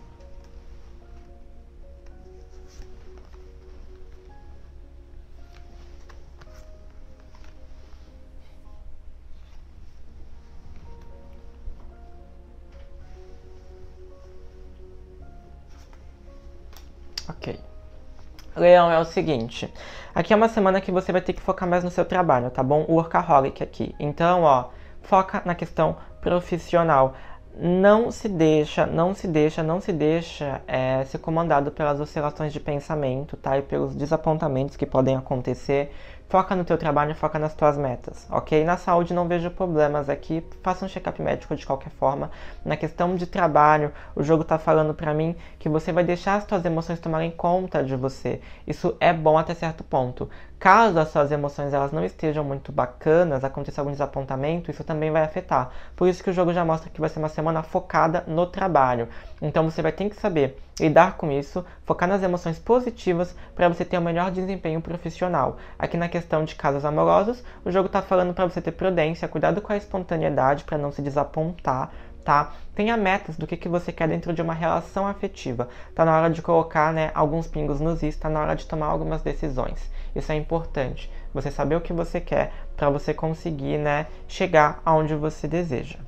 Leão 18.66 18.92
é 18.92 18.98
o 18.98 19.06
seguinte. 19.06 19.72
Aqui 20.14 20.34
é 20.34 20.36
uma 20.36 20.50
semana 20.50 20.82
que 20.82 20.92
você 20.92 21.12
vai 21.12 21.22
ter 21.22 21.34
que 21.34 21.42
focar 21.42 21.70
mais 21.70 21.84
no 21.84 21.92
seu 21.92 22.04
trabalho, 22.04 22.50
tá 22.50 22.64
bom? 22.64 22.84
Workaholic 22.90 23.62
aqui. 23.62 23.94
Então, 24.00 24.42
ó, 24.42 24.70
foca 25.04 25.44
na 25.46 25.54
questão 25.54 25.98
profissional. 26.20 27.14
Não 27.58 28.10
se 28.12 28.28
deixa, 28.28 28.88
não 28.88 29.14
se 29.14 29.28
deixa, 29.28 29.62
não 29.62 29.80
se 29.80 29.94
deixa 29.94 30.62
é, 30.68 31.04
ser 31.06 31.20
comandado 31.20 31.72
pelas 31.72 32.00
oscilações 32.02 32.52
de 32.52 32.60
pensamento, 32.60 33.38
tá? 33.38 33.58
E 33.58 33.62
pelos 33.62 33.96
desapontamentos 33.96 34.76
que 34.76 34.86
podem 34.86 35.16
acontecer 35.16 35.94
Foca 36.27 36.55
no 36.55 36.65
teu 36.65 36.75
trabalho, 36.75 37.13
foca 37.13 37.38
nas 37.38 37.53
tuas 37.53 37.77
metas, 37.77 38.25
ok? 38.32 38.63
Na 38.63 38.77
saúde 38.77 39.13
não 39.13 39.27
vejo 39.27 39.51
problemas 39.51 40.10
aqui, 40.10 40.44
faça 40.63 40.84
um 40.84 40.88
check-up 40.88 41.22
médico 41.22 41.55
de 41.55 41.63
qualquer 41.63 41.91
forma. 41.91 42.32
Na 42.65 42.75
questão 42.75 43.15
de 43.15 43.27
trabalho, 43.27 43.94
o 44.15 44.24
jogo 44.24 44.44
tá 44.44 44.58
falando 44.58 44.91
para 44.91 45.13
mim 45.13 45.36
que 45.60 45.70
você 45.70 45.91
vai 45.91 46.03
deixar 46.03 46.36
as 46.36 46.44
tuas 46.44 46.65
emoções 46.65 47.00
tomarem 47.00 47.29
conta 47.29 47.84
de 47.84 47.96
você. 47.96 48.41
Isso 48.65 48.98
é 49.00 49.13
bom 49.13 49.38
até 49.38 49.53
certo 49.53 49.84
ponto. 49.84 50.27
Caso 50.58 50.98
as 50.98 51.10
suas 51.10 51.32
emoções 51.32 51.74
elas 51.74 51.91
não 51.91 52.03
estejam 52.03 52.44
muito 52.44 52.72
bacanas, 52.72 53.44
aconteça 53.44 53.79
algum 53.79 53.91
desapontamento, 53.91 54.72
isso 54.72 54.84
também 54.84 55.12
vai 55.12 55.22
afetar. 55.22 55.70
Por 55.96 56.08
isso 56.08 56.24
que 56.24 56.32
o 56.32 56.34
jogo 56.34 56.51
já 56.51 56.65
mostra 56.65 56.89
que 56.89 57.00
vai 57.00 57.10
ser 57.10 57.20
uma 57.20 57.29
semana 57.29 57.62
focada 57.62 58.24
no 58.25 58.48
trabalho. 58.48 59.08
Então 59.39 59.70
você 59.70 59.79
vai 59.84 59.91
ter 59.91 60.10
que 60.10 60.15
saber 60.15 60.58
lidar 60.79 61.17
com 61.17 61.32
isso, 61.32 61.65
focar 61.84 62.08
nas 62.08 62.22
emoções 62.22 62.60
positivas 62.60 63.36
para 63.55 63.70
você 63.70 63.86
ter 63.86 63.98
o 63.98 64.01
um 64.01 64.03
melhor 64.03 64.32
desempenho 64.32 64.82
profissional. 64.82 65.58
Aqui 65.79 65.96
na 65.98 66.10
questão 66.10 66.44
de 66.44 66.55
casos 66.55 66.84
amorosos, 66.84 67.44
o 67.63 67.72
jogo 67.72 67.88
está 67.88 68.01
falando 68.01 68.34
para 68.34 68.46
você 68.46 68.62
ter 68.62 68.72
prudência, 68.72 69.27
cuidado 69.27 69.62
com 69.62 69.72
a 69.72 69.77
espontaneidade 69.77 70.63
para 70.63 70.77
não 70.77 70.91
se 70.91 71.01
desapontar, 71.01 71.91
tá? 72.24 72.53
Tenha 72.74 72.98
metas 72.98 73.38
do 73.38 73.48
que, 73.48 73.55
que 73.55 73.70
você 73.70 73.91
quer 73.91 74.10
dentro 74.10 74.34
de 74.34 74.41
uma 74.41 74.53
relação 74.53 75.08
afetiva. 75.08 75.70
Tá 75.94 76.03
na 76.03 76.17
hora 76.17 76.29
de 76.29 76.41
colocar, 76.41 76.91
né, 76.91 77.12
alguns 77.13 77.48
pingos 77.48 77.79
nos 77.79 78.03
is, 78.03 78.17
tá 78.17 78.29
na 78.29 78.41
hora 78.41 78.55
de 78.55 78.65
tomar 78.65 78.88
algumas 78.88 79.22
decisões. 79.22 79.89
Isso 80.13 80.32
é 80.32 80.36
importante. 80.36 81.10
Você 81.34 81.51
saber 81.51 81.75
o 81.75 81.82
que 81.82 81.94
você 81.94 82.20
quer 82.20 82.51
para 82.75 82.89
você 82.89 83.13
conseguir, 83.13 83.77
né, 83.77 84.08
chegar 84.27 84.82
aonde 84.84 85.15
você 85.15 85.48
deseja. 85.48 86.05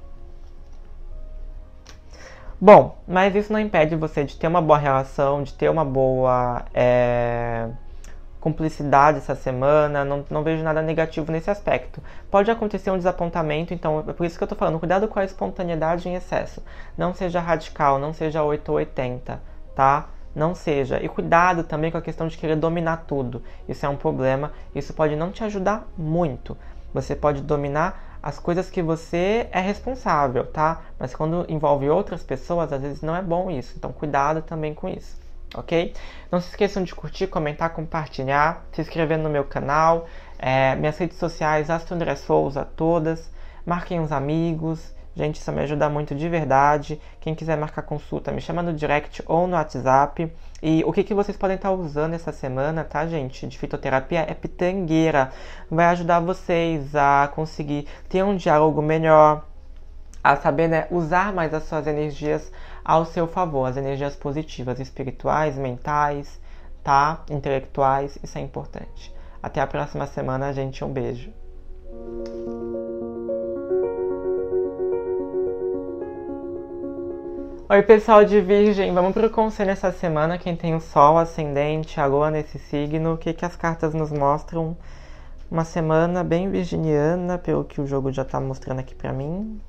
Bom, 2.60 2.98
mas 3.08 3.36
isso 3.36 3.54
não 3.54 3.60
impede 3.60 3.96
você 3.96 4.24
de 4.24 4.36
ter 4.36 4.48
uma 4.48 4.62
boa 4.62 4.80
relação, 4.80 5.44
de 5.44 5.54
ter 5.54 5.70
uma 5.70 5.86
boa 5.86 6.66
é, 6.74 7.70
cumplicidade 8.42 9.20
essa 9.20 9.36
semana, 9.36 10.04
não, 10.04 10.26
não 10.28 10.42
vejo 10.42 10.64
nada 10.64 10.82
negativo 10.82 11.32
nesse 11.32 11.52
aspecto. 11.52 12.02
Pode 12.32 12.50
acontecer 12.50 12.90
um 12.90 12.98
desapontamento, 12.98 13.76
então 13.76 14.04
é 14.08 14.14
por 14.14 14.26
isso 14.26 14.40
que 14.40 14.44
eu 14.44 14.48
tô 14.48 14.56
falando, 14.56 14.80
cuidado 14.80 15.08
com 15.08 15.20
a 15.20 15.24
espontaneidade 15.26 16.10
em 16.10 16.16
excesso. 16.16 16.64
Não 16.98 17.14
seja 17.14 17.40
radical, 17.40 18.00
não 18.00 18.12
seja 18.12 18.42
8 18.42 18.70
ou 18.70 18.78
80, 18.78 19.40
tá? 19.76 20.08
Não 20.34 20.56
seja. 20.56 21.00
E 21.04 21.08
cuidado 21.08 21.64
também 21.64 21.92
com 21.92 21.98
a 22.00 22.02
questão 22.02 22.28
de 22.28 22.38
querer 22.38 22.56
dominar 22.56 23.06
tudo. 23.06 23.44
Isso 23.70 23.86
é 23.86 23.90
um 23.90 23.98
problema, 23.98 24.52
isso 24.74 24.96
pode 24.96 25.16
não 25.16 25.32
te 25.32 25.44
ajudar 25.44 25.88
muito. 25.96 26.58
Você 26.92 27.16
pode 27.16 27.42
dominar 27.42 28.07
as 28.22 28.40
coisas 28.40 28.70
que 28.70 28.82
você 28.82 29.48
é 29.52 29.60
responsável, 29.60 30.46
tá? 30.46 30.82
Mas 31.00 31.16
quando 31.16 31.46
envolve 31.48 31.90
outras 31.90 32.24
pessoas, 32.24 32.72
às 32.74 32.82
vezes 32.82 33.02
não 33.02 33.16
é 33.16 33.22
bom 33.22 33.50
isso. 33.50 33.74
Então, 33.78 33.92
cuidado 33.92 34.42
também 34.42 34.74
com 34.74 34.88
isso, 34.90 35.18
ok? 35.56 35.94
Não 36.32 36.42
se 36.42 36.50
esqueçam 36.50 36.84
de 36.84 36.94
curtir, 36.94 37.28
comentar, 37.28 37.70
compartilhar, 37.72 38.66
se 38.72 38.82
inscrever 38.82 39.18
no 39.18 39.30
meu 39.30 39.44
canal, 39.44 40.08
é, 40.40 40.76
minhas 40.76 40.98
redes 40.98 41.18
sociais, 41.18 41.70
Astro 41.70 41.96
André 41.96 42.16
Souza, 42.16 42.68
todas. 42.76 43.30
Marquem 43.66 44.00
os 44.00 44.12
amigos, 44.12 44.94
Gente, 45.18 45.42
isso 45.42 45.52
me 45.52 45.62
ajuda 45.62 45.90
muito 45.90 46.14
de 46.14 46.30
verdade. 46.30 47.02
Quem 47.20 47.34
quiser 47.34 47.58
marcar 47.58 47.82
consulta, 47.82 48.32
me 48.32 48.40
chama 48.40 48.62
no 48.62 48.72
direct 48.72 49.24
ou 49.26 49.48
no 49.48 49.56
WhatsApp. 49.56 50.32
E 50.62 50.84
o 50.86 50.94
que, 50.94 51.04
que 51.04 51.16
vocês 51.16 51.36
podem 51.36 51.56
estar 51.56 51.72
usando 51.72 52.14
essa 52.14 52.32
semana, 52.32 52.84
tá, 52.84 53.04
gente? 53.08 53.48
De 53.48 53.58
fitoterapia 53.58 54.20
é 54.30 54.36
pitangueira. 54.36 55.32
Vai 55.72 55.88
ajudar 55.88 56.20
vocês 56.20 56.96
a 56.96 57.32
conseguir 57.34 57.88
ter 58.08 58.24
um 58.24 58.36
diálogo 58.36 58.80
melhor, 58.80 59.44
a 60.24 60.36
saber 60.36 60.68
né, 60.68 60.88
usar 60.92 61.34
mais 61.34 61.52
as 61.52 61.64
suas 61.64 61.88
energias 61.88 62.52
ao 62.86 63.04
seu 63.04 63.26
favor, 63.28 63.66
as 63.66 63.76
energias 63.76 64.16
positivas, 64.16 64.80
espirituais, 64.80 65.58
mentais, 65.58 66.40
tá? 66.84 67.24
Intelectuais, 67.32 68.20
isso 68.22 68.38
é 68.38 68.42
importante. 68.42 69.12
Até 69.42 69.62
a 69.62 69.66
próxima 69.66 70.06
semana, 70.06 70.54
gente. 70.54 70.86
Um 70.86 70.94
beijo. 70.94 71.34
Oi, 77.70 77.84
pessoal 77.84 78.24
de 78.24 78.40
Virgem, 78.40 78.94
vamos 78.94 79.14
para 79.14 79.28
o 79.28 79.30
conselho 79.30 79.72
essa 79.72 79.92
semana. 79.92 80.38
Quem 80.38 80.56
tem 80.56 80.74
o 80.74 80.80
Sol, 80.80 81.18
Ascendente, 81.18 82.00
a 82.00 82.06
Lua 82.06 82.32
nesse 82.32 82.58
signo, 82.58 83.14
o 83.14 83.18
que, 83.18 83.34
que 83.34 83.44
as 83.44 83.58
cartas 83.58 83.94
nos 83.94 84.10
mostram? 84.10 84.78
Uma 85.52 85.66
semana 85.66 86.24
bem 86.24 86.50
virginiana, 86.50 87.38
pelo 87.38 87.66
que 87.66 87.82
o 87.82 87.86
jogo 87.86 88.10
já 88.10 88.22
está 88.22 88.40
mostrando 88.40 88.80
aqui 88.80 88.96
para 88.96 89.12
mim. 89.12 89.60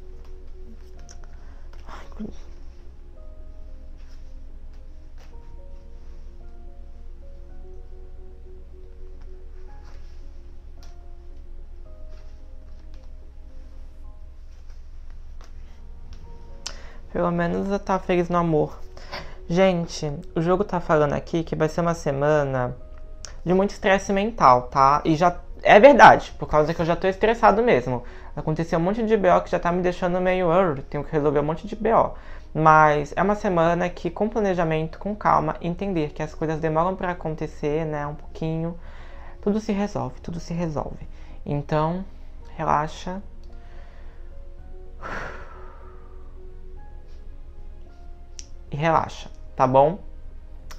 Pelo 17.12 17.30
menos 17.30 17.70
eu 17.70 17.78
tá 17.78 17.98
feliz 17.98 18.28
no 18.28 18.38
amor. 18.38 18.78
Gente, 19.48 20.12
o 20.34 20.42
jogo 20.42 20.62
tá 20.62 20.78
falando 20.78 21.14
aqui 21.14 21.42
que 21.42 21.56
vai 21.56 21.68
ser 21.68 21.80
uma 21.80 21.94
semana 21.94 22.76
de 23.44 23.54
muito 23.54 23.70
estresse 23.70 24.12
mental, 24.12 24.62
tá? 24.62 25.00
E 25.04 25.16
já 25.16 25.36
é 25.62 25.80
verdade, 25.80 26.32
por 26.38 26.46
causa 26.48 26.74
que 26.74 26.80
eu 26.80 26.86
já 26.86 26.94
tô 26.94 27.06
estressado 27.08 27.62
mesmo. 27.62 28.02
Aconteceu 28.36 28.78
um 28.78 28.82
monte 28.82 29.02
de 29.02 29.16
BO 29.16 29.40
que 29.42 29.50
já 29.50 29.58
tá 29.58 29.72
me 29.72 29.82
deixando 29.82 30.20
meio. 30.20 30.48
Tenho 30.88 31.02
que 31.02 31.10
resolver 31.10 31.40
um 31.40 31.44
monte 31.44 31.66
de 31.66 31.74
BO. 31.74 32.14
Mas 32.54 33.12
é 33.16 33.22
uma 33.22 33.34
semana 33.34 33.88
que, 33.88 34.10
com 34.10 34.28
planejamento, 34.28 34.98
com 34.98 35.14
calma, 35.14 35.56
entender 35.60 36.10
que 36.10 36.22
as 36.22 36.34
coisas 36.34 36.60
demoram 36.60 36.94
para 36.94 37.12
acontecer, 37.12 37.84
né? 37.84 38.06
Um 38.06 38.14
pouquinho. 38.14 38.78
Tudo 39.40 39.60
se 39.60 39.72
resolve, 39.72 40.20
tudo 40.20 40.38
se 40.40 40.52
resolve. 40.54 41.08
Então, 41.44 42.04
relaxa. 42.56 43.22
E 48.70 48.76
relaxa, 48.76 49.30
tá 49.56 49.66
bom? 49.66 49.98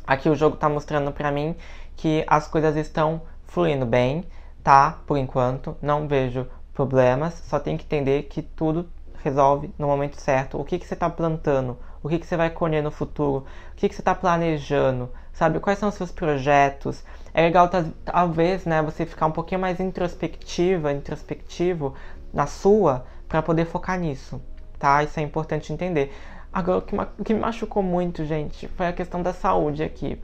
Aqui 0.05 0.29
o 0.29 0.36
jogo 0.36 0.58
tá 0.58 0.69
mostrando 0.69 1.12
pra 1.12 1.31
mim 1.31 1.55
que 1.96 2.24
as 2.27 2.48
coisas 2.48 2.75
estão 2.75 3.22
fluindo 3.43 3.86
bem, 3.86 4.25
tá? 4.63 5.00
Por 5.05 5.17
enquanto, 5.17 5.75
não 5.81 6.08
vejo 6.08 6.48
problemas, 6.74 7.34
só 7.46 7.60
tem 7.60 7.77
que 7.77 7.84
entender 7.84 8.24
que 8.24 8.41
tudo 8.41 8.89
resolve 9.24 9.74
no 9.77 9.88
momento 9.88 10.19
certo. 10.19 10.60
O 10.60 10.63
que, 10.63 10.79
que 10.79 10.86
você 10.88 10.93
está 10.93 11.10
plantando? 11.10 11.77
O 12.01 12.08
que, 12.08 12.19
que 12.19 12.25
você 12.25 12.38
vai 12.38 12.50
colher 12.50 12.81
no 12.81 12.91
futuro? 12.91 13.46
O 13.74 13.75
que, 13.75 13.89
que 13.89 13.96
você 13.96 14.01
está 14.01 14.15
planejando? 14.15 15.10
Sabe? 15.34 15.60
Quais 15.60 15.79
são 15.79 15.89
os 15.89 15.96
seus 15.96 16.12
projetos? 16.12 17.03
É 17.34 17.41
legal, 17.41 17.69
talvez, 18.05 18.65
né, 18.65 18.81
você 18.81 19.05
ficar 19.05 19.25
um 19.25 19.31
pouquinho 19.31 19.62
mais 19.62 19.79
introspectiva, 19.79 20.93
introspectivo 20.93 21.93
na 22.34 22.48
sua, 22.48 23.05
para 23.27 23.41
poder 23.41 23.65
focar 23.65 24.00
nisso, 24.00 24.41
tá? 24.77 25.03
Isso 25.03 25.19
é 25.19 25.24
importante 25.24 25.74
entender. 25.74 26.13
Agora, 26.51 26.79
o 26.79 26.82
que, 26.82 26.96
o 26.96 27.24
que 27.24 27.34
me 27.34 27.39
machucou 27.39 27.84
muito, 27.84 28.25
gente, 28.25 28.68
foi 28.70 28.88
a 28.88 28.94
questão 28.94 29.22
da 29.22 29.34
saúde 29.34 29.84
aqui. 29.84 30.20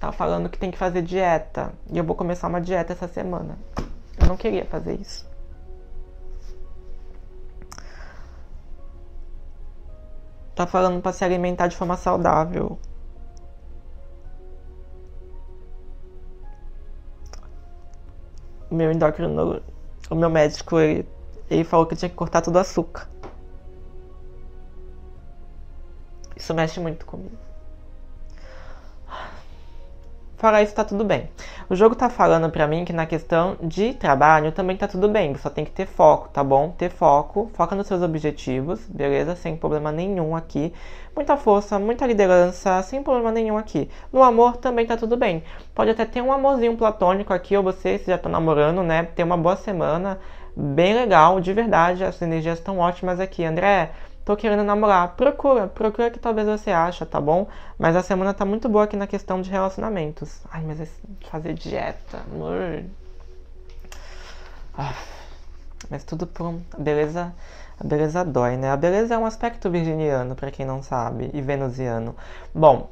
Tá 0.00 0.12
falando 0.12 0.48
que 0.48 0.58
tem 0.58 0.70
que 0.70 0.78
fazer 0.78 1.02
dieta. 1.02 1.72
E 1.90 1.98
eu 1.98 2.04
vou 2.04 2.14
começar 2.16 2.48
uma 2.48 2.60
dieta 2.60 2.92
essa 2.92 3.08
semana. 3.08 3.58
Eu 4.20 4.26
não 4.26 4.36
queria 4.36 4.64
fazer 4.64 4.94
isso. 4.94 5.28
Tá 10.54 10.66
falando 10.66 11.00
para 11.00 11.12
se 11.12 11.24
alimentar 11.24 11.68
de 11.68 11.76
forma 11.76 11.96
saudável. 11.96 12.78
O 18.68 18.74
meu 18.74 18.90
endócrino, 18.90 19.62
o 20.10 20.14
meu 20.14 20.28
médico, 20.28 20.78
ele, 20.78 21.08
ele 21.48 21.64
falou 21.64 21.86
que 21.86 21.94
tinha 21.94 22.08
que 22.08 22.14
cortar 22.14 22.42
todo 22.42 22.56
o 22.56 22.58
açúcar. 22.58 23.08
Isso 26.38 26.54
mexe 26.54 26.78
muito 26.78 27.04
comigo. 27.04 27.36
Fora 30.36 30.62
isso, 30.62 30.72
tá 30.72 30.84
tudo 30.84 31.04
bem. 31.04 31.28
O 31.68 31.74
jogo 31.74 31.96
tá 31.96 32.08
falando 32.08 32.48
pra 32.48 32.64
mim 32.68 32.84
que 32.84 32.92
na 32.92 33.06
questão 33.06 33.56
de 33.60 33.92
trabalho 33.92 34.52
também 34.52 34.76
tá 34.76 34.86
tudo 34.86 35.08
bem. 35.08 35.34
Você 35.34 35.42
só 35.42 35.50
tem 35.50 35.64
que 35.64 35.72
ter 35.72 35.84
foco, 35.84 36.28
tá 36.28 36.44
bom? 36.44 36.70
Ter 36.70 36.90
foco, 36.90 37.50
foca 37.54 37.74
nos 37.74 37.88
seus 37.88 38.02
objetivos, 38.02 38.86
beleza? 38.86 39.34
Sem 39.34 39.56
problema 39.56 39.90
nenhum 39.90 40.36
aqui. 40.36 40.72
Muita 41.12 41.36
força, 41.36 41.76
muita 41.76 42.06
liderança, 42.06 42.80
sem 42.82 43.02
problema 43.02 43.32
nenhum 43.32 43.58
aqui. 43.58 43.90
No 44.12 44.22
amor 44.22 44.58
também 44.58 44.86
tá 44.86 44.96
tudo 44.96 45.16
bem. 45.16 45.42
Pode 45.74 45.90
até 45.90 46.04
ter 46.04 46.22
um 46.22 46.32
amorzinho 46.32 46.76
platônico 46.76 47.32
aqui, 47.32 47.56
ou 47.56 47.64
você, 47.64 47.98
se 47.98 48.06
já 48.06 48.16
tá 48.16 48.28
namorando, 48.28 48.84
né? 48.84 49.02
Ter 49.02 49.24
uma 49.24 49.36
boa 49.36 49.56
semana, 49.56 50.20
bem 50.56 50.94
legal, 50.94 51.40
de 51.40 51.52
verdade. 51.52 52.04
As 52.04 52.22
energias 52.22 52.60
estão 52.60 52.78
ótimas 52.78 53.18
aqui, 53.18 53.44
André 53.44 53.90
tô 54.28 54.36
querendo 54.36 54.62
namorar. 54.62 55.16
Procura, 55.16 55.66
procura 55.66 56.10
que 56.10 56.18
talvez 56.18 56.46
você 56.46 56.70
acha, 56.70 57.06
tá 57.06 57.18
bom? 57.18 57.48
Mas 57.78 57.96
a 57.96 58.02
semana 58.02 58.34
tá 58.34 58.44
muito 58.44 58.68
boa 58.68 58.84
aqui 58.84 58.94
na 58.94 59.06
questão 59.06 59.40
de 59.40 59.50
relacionamentos. 59.50 60.42
Ai, 60.50 60.62
mas 60.66 60.86
fazer 61.30 61.54
dieta, 61.54 62.18
amor. 62.30 62.84
Ah, 64.76 64.94
mas 65.88 66.04
tudo 66.04 66.26
por 66.26 66.60
beleza. 66.76 67.32
A 67.80 67.84
beleza 67.86 68.22
dói, 68.22 68.58
né? 68.58 68.70
A 68.70 68.76
beleza 68.76 69.14
é 69.14 69.18
um 69.18 69.24
aspecto 69.24 69.70
virginiano, 69.70 70.34
para 70.34 70.50
quem 70.50 70.66
não 70.66 70.82
sabe, 70.82 71.30
e 71.32 71.40
venusiano. 71.40 72.14
Bom, 72.54 72.90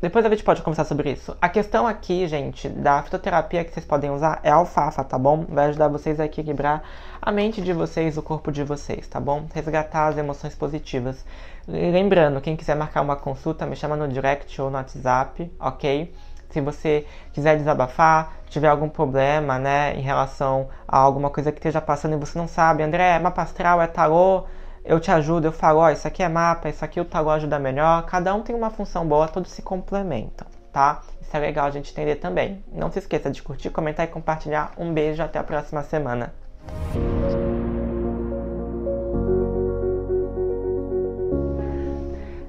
depois 0.00 0.26
a 0.26 0.28
gente 0.28 0.44
pode 0.44 0.60
conversar 0.60 0.84
sobre 0.84 1.10
isso. 1.10 1.34
A 1.40 1.48
questão 1.48 1.86
aqui, 1.86 2.28
gente, 2.28 2.68
da 2.68 3.02
fitoterapia 3.02 3.64
que 3.64 3.72
vocês 3.72 3.86
podem 3.86 4.10
usar 4.10 4.40
é 4.42 4.50
alfafa, 4.50 5.02
tá 5.02 5.18
bom? 5.18 5.46
Vai 5.48 5.66
ajudar 5.68 5.88
vocês 5.88 6.20
a 6.20 6.26
equilibrar 6.26 6.82
a 7.20 7.32
mente 7.32 7.62
de 7.62 7.72
vocês, 7.72 8.18
o 8.18 8.22
corpo 8.22 8.52
de 8.52 8.62
vocês, 8.62 9.08
tá 9.08 9.18
bom? 9.18 9.46
Resgatar 9.54 10.08
as 10.08 10.18
emoções 10.18 10.54
positivas. 10.54 11.24
Lembrando, 11.66 12.42
quem 12.42 12.56
quiser 12.56 12.76
marcar 12.76 13.00
uma 13.00 13.16
consulta, 13.16 13.64
me 13.64 13.74
chama 13.74 13.96
no 13.96 14.06
direct 14.06 14.60
ou 14.60 14.70
no 14.70 14.76
WhatsApp, 14.76 15.50
ok? 15.58 16.14
Se 16.50 16.60
você 16.60 17.06
quiser 17.32 17.56
desabafar, 17.56 18.36
tiver 18.48 18.68
algum 18.68 18.88
problema, 18.88 19.58
né, 19.58 19.94
em 19.96 20.02
relação 20.02 20.68
a 20.86 20.98
alguma 20.98 21.30
coisa 21.30 21.50
que 21.50 21.58
esteja 21.58 21.80
passando 21.80 22.14
e 22.14 22.18
você 22.18 22.38
não 22.38 22.46
sabe, 22.46 22.82
André, 22.82 23.16
é 23.16 23.18
mapa 23.18 23.42
astral, 23.42 23.80
é 23.80 23.86
tarô, 23.86 24.44
eu 24.86 25.00
te 25.00 25.10
ajudo, 25.10 25.48
eu 25.48 25.52
falo, 25.52 25.80
ó, 25.80 25.90
isso 25.90 26.06
aqui 26.06 26.22
é 26.22 26.28
mapa, 26.28 26.68
isso 26.68 26.84
aqui 26.84 27.00
o 27.00 27.04
tarô 27.04 27.30
ajuda 27.30 27.58
melhor. 27.58 28.06
Cada 28.06 28.32
um 28.32 28.42
tem 28.42 28.54
uma 28.54 28.70
função 28.70 29.04
boa, 29.06 29.26
todos 29.26 29.50
se 29.50 29.60
complementam, 29.60 30.46
tá? 30.72 31.02
Isso 31.20 31.36
é 31.36 31.40
legal 31.40 31.66
a 31.66 31.70
gente 31.70 31.90
entender 31.90 32.16
também. 32.16 32.62
Não 32.72 32.90
se 32.90 33.00
esqueça 33.00 33.28
de 33.28 33.42
curtir, 33.42 33.70
comentar 33.70 34.06
e 34.06 34.08
compartilhar. 34.08 34.70
Um 34.78 34.94
beijo, 34.94 35.20
até 35.22 35.40
a 35.40 35.44
próxima 35.44 35.82
semana. 35.82 36.32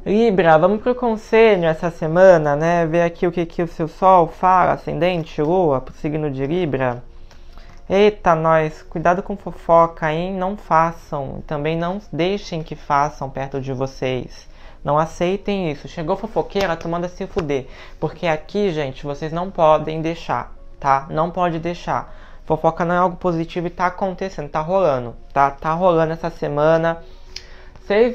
Libra, 0.05 0.57
vamos 0.57 0.81
pro 0.81 0.93
conselho 0.93 1.65
essa 1.65 1.89
semana, 1.89 2.55
né? 2.55 2.85
Ver 2.85 3.01
aqui 3.01 3.25
o 3.25 3.31
que, 3.31 3.47
que 3.47 3.63
o 3.63 3.67
seu 3.67 3.87
Sol 3.87 4.27
fala, 4.27 4.73
ascendente, 4.73 5.41
Lua, 5.41 5.81
pro 5.81 5.93
signo 5.95 6.29
de 6.29 6.45
Libra. 6.45 7.03
Eita, 7.89 8.35
nós, 8.35 8.81
cuidado 8.81 9.23
com 9.23 9.37
fofoca, 9.37 10.11
hein? 10.11 10.33
Não 10.33 10.57
façam. 10.57 11.41
Também 11.47 11.77
não 11.77 12.01
deixem 12.11 12.61
que 12.61 12.75
façam 12.75 13.29
perto 13.29 13.61
de 13.61 13.71
vocês. 13.71 14.45
Não 14.83 14.97
aceitem 14.97 15.71
isso. 15.71 15.87
Chegou 15.87 16.17
fofoqueira, 16.17 16.75
tu 16.75 16.89
manda 16.89 17.07
se 17.07 17.25
fuder. 17.25 17.65
Porque 17.97 18.27
aqui, 18.27 18.73
gente, 18.73 19.05
vocês 19.05 19.31
não 19.31 19.49
podem 19.49 20.01
deixar, 20.01 20.53
tá? 20.77 21.07
Não 21.09 21.31
pode 21.31 21.59
deixar. 21.59 22.13
Fofoca 22.43 22.83
não 22.83 22.93
é 22.93 22.97
algo 22.97 23.15
positivo 23.15 23.67
e 23.67 23.69
tá 23.69 23.85
acontecendo, 23.85 24.49
tá 24.49 24.59
rolando, 24.59 25.15
tá? 25.31 25.51
Tá 25.51 25.73
rolando 25.73 26.11
essa 26.11 26.29
semana. 26.29 27.01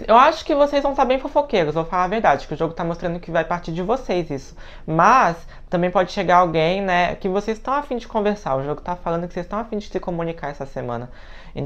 Eu 0.06 0.18
acho 0.18 0.44
que 0.44 0.54
vocês 0.54 0.82
vão 0.82 0.92
estar 0.92 1.06
bem 1.06 1.18
fofoqueiros, 1.18 1.74
vou 1.74 1.84
falar 1.86 2.04
a 2.04 2.08
verdade, 2.08 2.46
que 2.46 2.52
o 2.52 2.56
jogo 2.56 2.74
tá 2.74 2.84
mostrando 2.84 3.18
que 3.18 3.30
vai 3.30 3.42
partir 3.42 3.72
de 3.72 3.82
vocês 3.82 4.30
isso. 4.30 4.54
Mas 4.86 5.36
também 5.70 5.90
pode 5.90 6.12
chegar 6.12 6.36
alguém, 6.36 6.82
né, 6.82 7.14
que 7.14 7.26
vocês 7.26 7.56
estão 7.56 7.72
afim 7.72 7.96
de 7.96 8.06
conversar. 8.06 8.54
O 8.56 8.64
jogo 8.64 8.82
tá 8.82 8.94
falando 8.96 9.26
que 9.26 9.32
vocês 9.32 9.46
estão 9.46 9.58
afim 9.58 9.78
de 9.78 9.88
se 9.88 9.98
comunicar 9.98 10.48
essa 10.50 10.66
semana. 10.66 11.10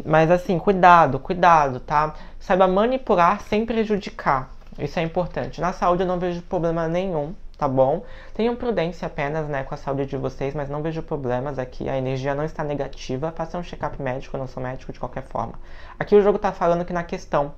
Mas 0.04 0.30
assim, 0.30 0.56
cuidado, 0.56 1.18
cuidado, 1.18 1.80
tá? 1.80 2.14
Saiba 2.38 2.68
manipular 2.68 3.40
sem 3.40 3.66
prejudicar. 3.66 4.50
Isso 4.78 5.00
é 5.00 5.02
importante. 5.02 5.60
Na 5.60 5.72
saúde 5.72 6.02
eu 6.02 6.06
não 6.06 6.20
vejo 6.20 6.42
problema 6.42 6.86
nenhum, 6.86 7.34
tá 7.58 7.66
bom? 7.66 8.04
Tenham 8.34 8.54
prudência 8.54 9.06
apenas, 9.06 9.48
né, 9.48 9.64
com 9.64 9.74
a 9.74 9.78
saúde 9.78 10.06
de 10.06 10.16
vocês, 10.16 10.54
mas 10.54 10.68
não 10.68 10.80
vejo 10.80 11.02
problemas 11.02 11.58
aqui. 11.58 11.88
A 11.88 11.98
energia 11.98 12.36
não 12.36 12.44
está 12.44 12.62
negativa. 12.62 13.32
Faça 13.34 13.58
um 13.58 13.64
check-up 13.64 14.00
médico, 14.00 14.36
eu 14.36 14.40
não 14.40 14.46
sou 14.46 14.62
médico 14.62 14.92
de 14.92 15.00
qualquer 15.00 15.24
forma. 15.24 15.54
Aqui 15.98 16.14
o 16.14 16.22
jogo 16.22 16.38
tá 16.38 16.52
falando 16.52 16.84
que 16.84 16.92
na 16.92 17.02
questão 17.02 17.52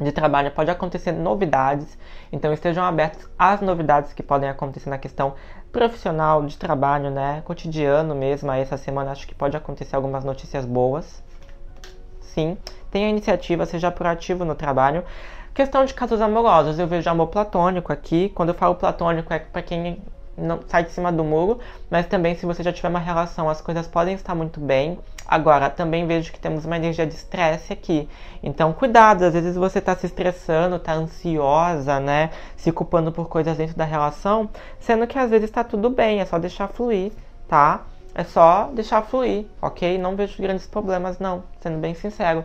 de 0.00 0.12
trabalho 0.12 0.50
pode 0.50 0.70
acontecer 0.70 1.12
novidades, 1.12 1.98
então 2.32 2.52
estejam 2.52 2.84
abertos 2.84 3.28
às 3.38 3.60
novidades 3.60 4.12
que 4.12 4.22
podem 4.22 4.48
acontecer 4.48 4.90
na 4.90 4.98
questão 4.98 5.34
profissional, 5.72 6.44
de 6.44 6.56
trabalho, 6.56 7.10
né, 7.10 7.42
cotidiano 7.44 8.14
mesmo. 8.14 8.50
Aí 8.50 8.62
essa 8.62 8.76
semana 8.76 9.10
acho 9.10 9.26
que 9.26 9.34
pode 9.34 9.56
acontecer 9.56 9.96
algumas 9.96 10.24
notícias 10.24 10.64
boas. 10.64 11.22
Sim, 12.20 12.56
tenha 12.90 13.08
iniciativa, 13.08 13.66
seja 13.66 13.90
proativo 13.90 14.44
no 14.44 14.54
trabalho. 14.54 15.04
Questão 15.52 15.84
de 15.84 15.92
casos 15.92 16.20
amorosos, 16.20 16.78
eu 16.78 16.86
vejo 16.86 17.10
amor 17.10 17.26
platônico 17.28 17.92
aqui. 17.92 18.28
Quando 18.30 18.50
eu 18.50 18.54
falo 18.54 18.76
platônico 18.76 19.32
é 19.32 19.40
para 19.40 19.62
quem 19.62 20.00
não 20.38 20.60
sai 20.66 20.84
de 20.84 20.92
cima 20.92 21.10
do 21.10 21.24
muro, 21.24 21.58
mas 21.90 22.06
também 22.06 22.34
se 22.34 22.46
você 22.46 22.62
já 22.62 22.72
tiver 22.72 22.88
uma 22.88 22.98
relação, 22.98 23.48
as 23.48 23.60
coisas 23.60 23.86
podem 23.86 24.14
estar 24.14 24.34
muito 24.34 24.60
bem. 24.60 24.98
Agora, 25.26 25.68
também 25.68 26.06
vejo 26.06 26.32
que 26.32 26.40
temos 26.40 26.64
uma 26.64 26.76
energia 26.76 27.06
de 27.06 27.14
estresse 27.14 27.72
aqui. 27.72 28.08
Então, 28.42 28.72
cuidado, 28.72 29.24
às 29.24 29.34
vezes 29.34 29.56
você 29.56 29.78
está 29.78 29.94
se 29.94 30.06
estressando, 30.06 30.76
está 30.76 30.94
ansiosa, 30.94 32.00
né? 32.00 32.30
Se 32.56 32.72
culpando 32.72 33.12
por 33.12 33.28
coisas 33.28 33.56
dentro 33.56 33.76
da 33.76 33.84
relação, 33.84 34.48
sendo 34.80 35.06
que 35.06 35.18
às 35.18 35.28
vezes 35.28 35.50
está 35.50 35.62
tudo 35.62 35.90
bem, 35.90 36.20
é 36.20 36.24
só 36.24 36.38
deixar 36.38 36.68
fluir, 36.68 37.12
tá? 37.46 37.82
É 38.14 38.24
só 38.24 38.70
deixar 38.72 39.02
fluir, 39.02 39.46
ok? 39.60 39.98
Não 39.98 40.16
vejo 40.16 40.40
grandes 40.40 40.66
problemas, 40.66 41.18
não, 41.18 41.42
sendo 41.60 41.78
bem 41.78 41.94
sincero. 41.94 42.44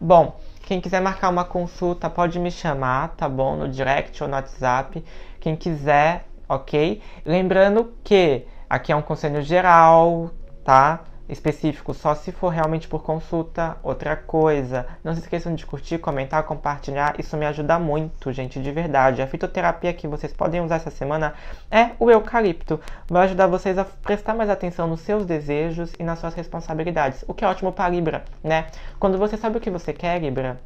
Bom, 0.00 0.34
quem 0.62 0.80
quiser 0.80 1.00
marcar 1.00 1.28
uma 1.28 1.44
consulta 1.44 2.08
pode 2.08 2.38
me 2.38 2.50
chamar, 2.50 3.08
tá 3.16 3.28
bom? 3.28 3.56
No 3.56 3.68
direct 3.68 4.22
ou 4.22 4.28
no 4.28 4.36
WhatsApp. 4.36 5.04
Quem 5.40 5.56
quiser 5.56 6.24
ok? 6.50 7.00
Lembrando 7.24 7.92
que 8.02 8.44
aqui 8.68 8.90
é 8.92 8.96
um 8.96 9.02
conselho 9.02 9.40
geral, 9.40 10.30
tá? 10.64 11.04
específico 11.32 11.94
só 11.94 12.14
se 12.14 12.32
for 12.32 12.48
realmente 12.48 12.88
por 12.88 13.02
consulta. 13.02 13.76
Outra 13.82 14.16
coisa, 14.16 14.86
não 15.04 15.14
se 15.14 15.20
esqueçam 15.20 15.54
de 15.54 15.64
curtir, 15.64 15.98
comentar, 15.98 16.42
compartilhar. 16.42 17.14
Isso 17.18 17.36
me 17.36 17.46
ajuda 17.46 17.78
muito, 17.78 18.32
gente, 18.32 18.60
de 18.60 18.72
verdade. 18.72 19.22
A 19.22 19.26
fitoterapia 19.26 19.92
que 19.92 20.08
vocês 20.08 20.32
podem 20.32 20.60
usar 20.60 20.76
essa 20.76 20.90
semana 20.90 21.34
é 21.70 21.90
o 21.98 22.10
eucalipto. 22.10 22.80
Vai 23.08 23.26
ajudar 23.26 23.46
vocês 23.46 23.78
a 23.78 23.84
prestar 23.84 24.34
mais 24.34 24.50
atenção 24.50 24.88
nos 24.88 25.00
seus 25.00 25.24
desejos 25.24 25.92
e 25.98 26.02
nas 26.02 26.18
suas 26.18 26.34
responsabilidades. 26.34 27.24
O 27.28 27.32
que 27.32 27.44
é 27.44 27.48
ótimo 27.48 27.72
para 27.72 27.88
Libra, 27.88 28.24
né? 28.42 28.66
Quando 28.98 29.16
você 29.16 29.36
sabe 29.36 29.58
o 29.58 29.60
que 29.60 29.70
você 29.70 29.92
quer, 29.92 30.20
Libra, 30.20 30.60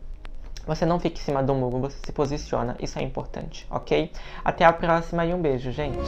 você 0.67 0.87
não 0.87 0.99
fica 0.99 1.19
em 1.19 1.23
cima 1.23 1.43
do 1.43 1.55
muro, 1.55 1.79
você 1.81 1.97
se 2.05 2.13
posiciona. 2.13 2.77
Isso 2.81 2.99
é 2.99 3.03
importante, 3.03 3.67
ok? 3.71 4.11
Até 4.45 4.65
a 4.65 4.73
próxima 4.73 5.25
e 5.27 5.35
um 5.35 5.41
beijo, 5.41 5.71
gente. 5.71 5.99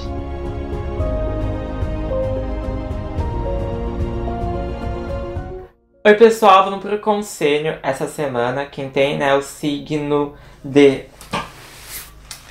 Oi 6.05 6.15
pessoal, 6.15 6.65
vamos 6.65 6.81
para 6.81 6.95
o 6.95 7.01
conselho 7.01 7.79
essa 7.83 8.07
semana. 8.07 8.65
Quem 8.65 8.89
tem 8.89 9.19
né, 9.19 9.35
o 9.35 9.43
signo 9.43 10.35
de 10.65 11.05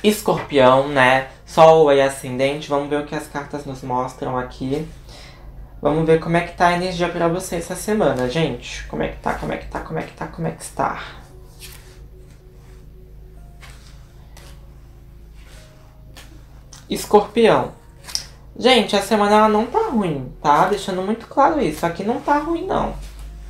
escorpião, 0.04 0.88
né? 0.88 1.28
Sol 1.46 1.90
e 1.92 2.00
ascendente. 2.00 2.68
Vamos 2.68 2.90
ver 2.90 3.00
o 3.00 3.06
que 3.06 3.14
as 3.14 3.26
cartas 3.26 3.64
nos 3.64 3.82
mostram 3.82 4.36
aqui. 4.36 4.86
Vamos 5.80 6.06
ver 6.06 6.20
como 6.20 6.36
é 6.36 6.42
que 6.42 6.56
tá 6.56 6.68
a 6.68 6.72
energia 6.74 7.08
para 7.08 7.28
você 7.28 7.56
essa 7.56 7.74
semana, 7.74 8.28
gente. 8.28 8.84
Como 8.88 9.02
é 9.02 9.08
que 9.08 9.16
tá, 9.18 9.34
como 9.34 9.52
é 9.52 9.56
que 9.56 9.66
tá, 9.66 9.80
como 9.80 9.98
é 9.98 10.02
que 10.02 10.12
tá, 10.12 10.26
como 10.26 10.48
é 10.48 10.50
que 10.50 10.62
está. 10.62 11.25
Escorpião. 16.88 17.72
Gente, 18.58 18.96
a 18.96 19.02
semana 19.02 19.36
ela 19.36 19.48
não 19.48 19.66
tá 19.66 19.88
ruim, 19.90 20.32
tá? 20.42 20.66
Deixando 20.66 21.02
muito 21.02 21.26
claro 21.26 21.60
isso. 21.60 21.84
Aqui 21.84 22.02
não 22.02 22.20
tá 22.20 22.38
ruim, 22.38 22.64
não. 22.66 22.94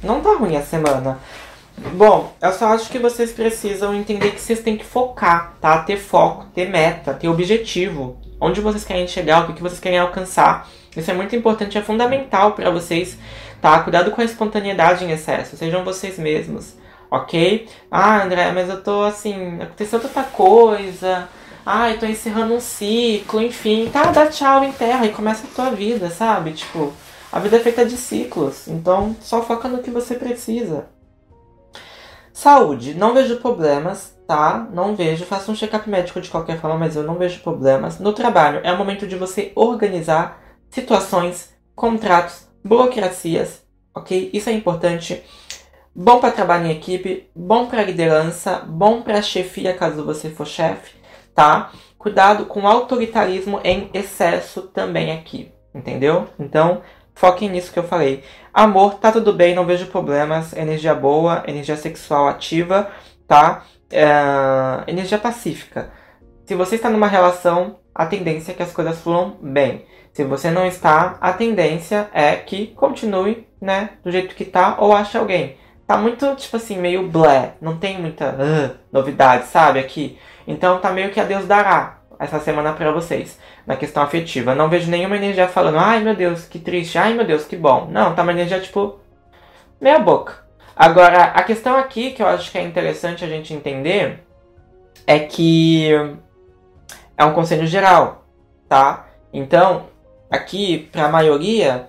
Não 0.03 0.20
tá 0.20 0.35
ruim 0.35 0.57
a 0.57 0.62
semana. 0.62 1.20
Bom, 1.94 2.33
eu 2.40 2.53
só 2.53 2.68
acho 2.68 2.88
que 2.88 2.99
vocês 2.99 3.33
precisam 3.33 3.94
entender 3.94 4.33
que 4.33 4.40
vocês 4.40 4.61
têm 4.61 4.77
que 4.77 4.85
focar, 4.85 5.53
tá? 5.61 5.79
Ter 5.83 5.99
foco, 5.99 6.46
ter 6.55 6.68
meta, 6.68 7.12
ter 7.12 7.29
objetivo. 7.29 8.16
Onde 8.40 8.61
vocês 8.61 8.85
querem 8.85 9.07
chegar, 9.07 9.49
o 9.49 9.53
que 9.53 9.62
vocês 9.62 9.79
querem 9.79 9.99
alcançar. 9.99 10.68
Isso 10.96 11.11
é 11.11 11.14
muito 11.14 11.37
importante, 11.37 11.77
é 11.77 11.83
fundamental 11.83 12.53
para 12.53 12.70
vocês, 12.70 13.18
tá? 13.61 13.79
Cuidado 13.81 14.11
com 14.11 14.22
a 14.22 14.25
espontaneidade 14.25 15.05
em 15.05 15.11
excesso. 15.11 15.57
Sejam 15.57 15.85
vocês 15.85 16.18
mesmos, 16.18 16.75
ok? 17.11 17.68
Ah, 17.90 18.22
André, 18.22 18.51
mas 18.53 18.70
eu 18.70 18.83
tô 18.83 19.03
assim, 19.03 19.61
aconteceu 19.61 20.01
tanta 20.01 20.22
coisa. 20.22 21.29
Ah, 21.69 21.91
eu 21.91 21.99
tô 21.99 22.07
encerrando 22.07 22.55
um 22.55 22.61
ciclo, 22.61 23.43
enfim. 23.43 23.91
Tá, 23.93 24.13
dá 24.13 24.29
tchau, 24.29 24.63
enterra 24.63 25.05
e 25.05 25.13
começa 25.13 25.49
a 25.49 25.51
tua 25.51 25.71
vida, 25.75 26.09
sabe? 26.11 26.53
Tipo, 26.53 26.93
a 27.33 27.41
vida 27.41 27.57
é 27.57 27.61
feita 27.61 27.85
de 27.85 27.97
ciclos, 27.97 28.69
então 28.69 29.17
só 29.21 29.43
foca 29.43 29.67
no 29.67 29.83
que 29.83 29.91
você 29.91 30.15
precisa. 30.15 30.87
Saúde, 32.33 32.95
não 32.95 33.13
vejo 33.13 33.41
problemas, 33.41 34.17
tá? 34.29 34.69
Não 34.73 34.95
vejo. 34.95 35.25
Faça 35.25 35.51
um 35.51 35.57
check-up 35.57 35.91
médico 35.91 36.21
de 36.21 36.31
qualquer 36.31 36.61
forma, 36.61 36.79
mas 36.79 36.95
eu 36.95 37.03
não 37.03 37.17
vejo 37.17 37.41
problemas. 37.41 37.99
No 37.99 38.13
trabalho, 38.13 38.61
é 38.63 38.73
o 38.73 38.79
momento 38.79 39.05
de 39.05 39.17
você 39.17 39.51
organizar 39.57 40.41
situações, 40.71 41.53
contratos, 41.75 42.47
burocracias, 42.65 43.65
ok? 43.93 44.31
Isso 44.33 44.49
é 44.49 44.53
importante. 44.53 45.21
Bom 45.93 46.21
para 46.21 46.31
trabalhar 46.31 46.69
em 46.69 46.77
equipe, 46.77 47.29
bom 47.35 47.67
para 47.67 47.83
liderança, 47.83 48.63
bom 48.69 49.03
para 49.03 49.21
chefia 49.21 49.75
caso 49.75 50.05
você 50.05 50.31
for 50.31 50.47
chefe, 50.47 50.95
tá? 51.37 51.70
Cuidado 51.96 52.46
com 52.46 52.66
autoritarismo 52.66 53.61
em 53.62 53.88
excesso 53.94 54.62
também 54.62 55.12
aqui, 55.12 55.53
entendeu? 55.72 56.27
Então, 56.38 56.83
Foquem 57.16 57.49
nisso 57.49 57.72
que 57.72 57.79
eu 57.79 57.83
falei. 57.83 58.22
Amor, 58.53 58.96
tá 58.96 59.11
tudo 59.11 59.33
bem, 59.33 59.55
não 59.55 59.64
vejo 59.64 59.87
problemas. 59.87 60.53
Energia 60.53 60.94
boa, 60.94 61.42
energia 61.46 61.75
sexual 61.75 62.29
ativa, 62.29 62.90
tá? 63.27 63.64
É... 63.90 64.05
Energia 64.87 65.16
pacífica. 65.16 65.90
Se 66.44 66.55
você 66.55 66.77
está 66.77 66.90
numa 66.90 67.07
relação, 67.07 67.79
a 67.94 68.05
tendência 68.05 68.53
é 68.53 68.55
que 68.55 68.62
as 68.62 68.70
coisas 68.70 69.01
fluam 69.01 69.38
bem. 69.40 69.87
Se 70.12 70.25
você 70.25 70.51
não 70.51 70.66
está, 70.66 71.16
a 71.18 71.33
tendência 71.33 72.11
é 72.12 72.37
que 72.37 72.68
continue, 72.68 73.49
né, 73.61 73.90
do 74.05 74.11
jeito 74.11 74.35
que 74.35 74.44
tá 74.44 74.77
ou 74.79 74.92
ache 74.92 75.16
alguém. 75.16 75.57
Tá 75.87 75.96
muito, 75.96 76.35
tipo 76.37 76.57
assim, 76.57 76.77
meio 76.77 77.09
blé. 77.09 77.55
Não 77.62 77.79
tem 77.79 77.99
muita 77.99 78.31
uh, 78.31 78.77
novidade, 78.92 79.46
sabe, 79.46 79.79
aqui. 79.79 80.18
Então 80.47 80.79
tá 80.79 80.91
meio 80.91 81.11
que 81.11 81.21
a 81.21 81.25
Deus 81.25 81.47
dará 81.47 81.99
essa 82.19 82.41
semana 82.41 82.73
para 82.73 82.93
vocês 82.93 83.39
na 83.67 83.77
questão 83.77 84.03
afetiva. 84.03 84.55
Não 84.55 84.69
vejo 84.69 84.91
nenhuma 84.91 85.17
energia 85.17 85.49
falando, 85.49 85.79
ai 85.79 86.01
meu 86.01 86.15
Deus, 86.15 86.45
que 86.45 86.59
triste, 86.59 86.99
ai 86.99 87.15
meu 87.15 87.25
Deus, 87.25 87.45
que 87.45 87.57
bom. 87.57 87.89
Não, 87.91 88.15
tá 88.15 88.23
uma 88.23 88.33
energia 88.33 88.61
tipo 88.61 88.99
meia 89.81 89.99
boca. 89.99 90.47
Agora, 90.75 91.25
a 91.25 91.43
questão 91.43 91.77
aqui 91.77 92.13
que 92.13 92.23
eu 92.23 92.27
acho 92.27 92.51
que 92.51 92.59
é 92.59 92.63
interessante 92.63 93.25
a 93.25 93.29
gente 93.29 93.55
entender 93.55 94.23
é 95.07 95.19
que 95.19 95.91
é 97.17 97.25
um 97.25 97.33
conselho 97.33 97.67
geral, 97.67 98.27
tá? 98.69 99.07
Então, 99.33 99.87
aqui, 100.31 100.89
para 100.93 101.07
a 101.07 101.09
maioria, 101.09 101.89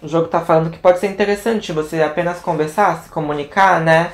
o 0.00 0.06
jogo 0.06 0.28
tá 0.28 0.40
falando 0.40 0.70
que 0.70 0.78
pode 0.78 0.98
ser 0.98 1.08
interessante 1.08 1.72
você 1.72 2.02
apenas 2.02 2.40
conversar, 2.40 3.02
se 3.02 3.10
comunicar, 3.10 3.80
né? 3.80 4.12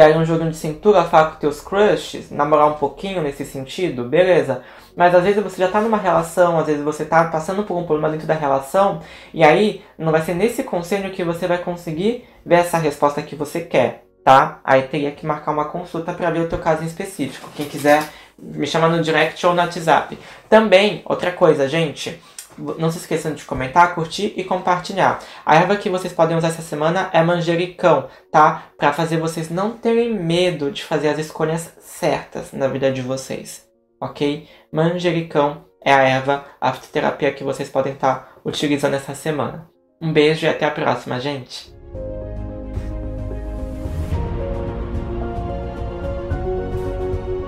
Ter 0.00 0.04
aí 0.04 0.16
um 0.16 0.24
jogo 0.24 0.48
de 0.48 0.56
cintura, 0.56 1.04
falar 1.04 1.32
com 1.32 1.36
teus 1.36 1.60
crushes, 1.60 2.30
namorar 2.30 2.68
um 2.68 2.74
pouquinho 2.74 3.22
nesse 3.22 3.44
sentido, 3.44 4.04
beleza. 4.04 4.62
Mas 4.96 5.14
às 5.14 5.22
vezes 5.22 5.42
você 5.42 5.58
já 5.58 5.68
tá 5.68 5.78
numa 5.80 5.98
relação, 5.98 6.58
às 6.58 6.66
vezes 6.66 6.82
você 6.82 7.04
tá 7.04 7.24
passando 7.24 7.64
por 7.64 7.76
um 7.76 7.84
problema 7.84 8.08
dentro 8.08 8.26
da 8.26 8.32
relação, 8.32 9.00
e 9.34 9.44
aí 9.44 9.82
não 9.98 10.10
vai 10.10 10.22
ser 10.22 10.34
nesse 10.34 10.62
conselho 10.62 11.10
que 11.10 11.22
você 11.22 11.46
vai 11.46 11.58
conseguir 11.58 12.24
ver 12.44 12.56
essa 12.56 12.78
resposta 12.78 13.20
que 13.20 13.36
você 13.36 13.60
quer, 13.60 14.04
tá? 14.24 14.60
Aí 14.64 14.82
teria 14.82 15.10
que 15.10 15.26
marcar 15.26 15.52
uma 15.52 15.66
consulta 15.66 16.14
para 16.14 16.30
ver 16.30 16.40
o 16.40 16.48
teu 16.48 16.58
caso 16.58 16.82
em 16.82 16.86
específico. 16.86 17.50
Quem 17.54 17.66
quiser 17.66 18.02
me 18.38 18.66
chama 18.66 18.88
no 18.88 19.02
direct 19.02 19.46
ou 19.46 19.52
no 19.52 19.60
WhatsApp. 19.60 20.18
Também, 20.48 21.02
outra 21.04 21.30
coisa, 21.30 21.68
gente, 21.68 22.18
não 22.58 22.90
se 22.90 22.98
esqueçam 22.98 23.32
de 23.32 23.44
comentar, 23.44 23.94
curtir 23.94 24.32
e 24.36 24.44
compartilhar. 24.44 25.18
A 25.44 25.56
erva 25.56 25.76
que 25.76 25.90
vocês 25.90 26.12
podem 26.12 26.36
usar 26.36 26.48
essa 26.48 26.62
semana 26.62 27.10
é 27.12 27.22
manjericão, 27.22 28.08
tá? 28.30 28.64
Para 28.76 28.92
fazer 28.92 29.18
vocês 29.18 29.50
não 29.50 29.72
terem 29.72 30.14
medo 30.14 30.70
de 30.70 30.84
fazer 30.84 31.08
as 31.08 31.18
escolhas 31.18 31.72
certas 31.80 32.52
na 32.52 32.68
vida 32.68 32.90
de 32.92 33.02
vocês, 33.02 33.66
ok? 34.00 34.48
Manjericão 34.72 35.64
é 35.82 35.92
a 35.92 36.02
erva, 36.02 36.44
a 36.60 36.72
fitoterapia 36.72 37.32
que 37.32 37.44
vocês 37.44 37.68
podem 37.68 37.92
estar 37.92 38.14
tá 38.14 38.28
utilizando 38.44 38.94
essa 38.94 39.14
semana. 39.14 39.68
Um 40.00 40.12
beijo 40.12 40.46
e 40.46 40.48
até 40.48 40.64
a 40.64 40.70
próxima, 40.70 41.20
gente! 41.20 41.74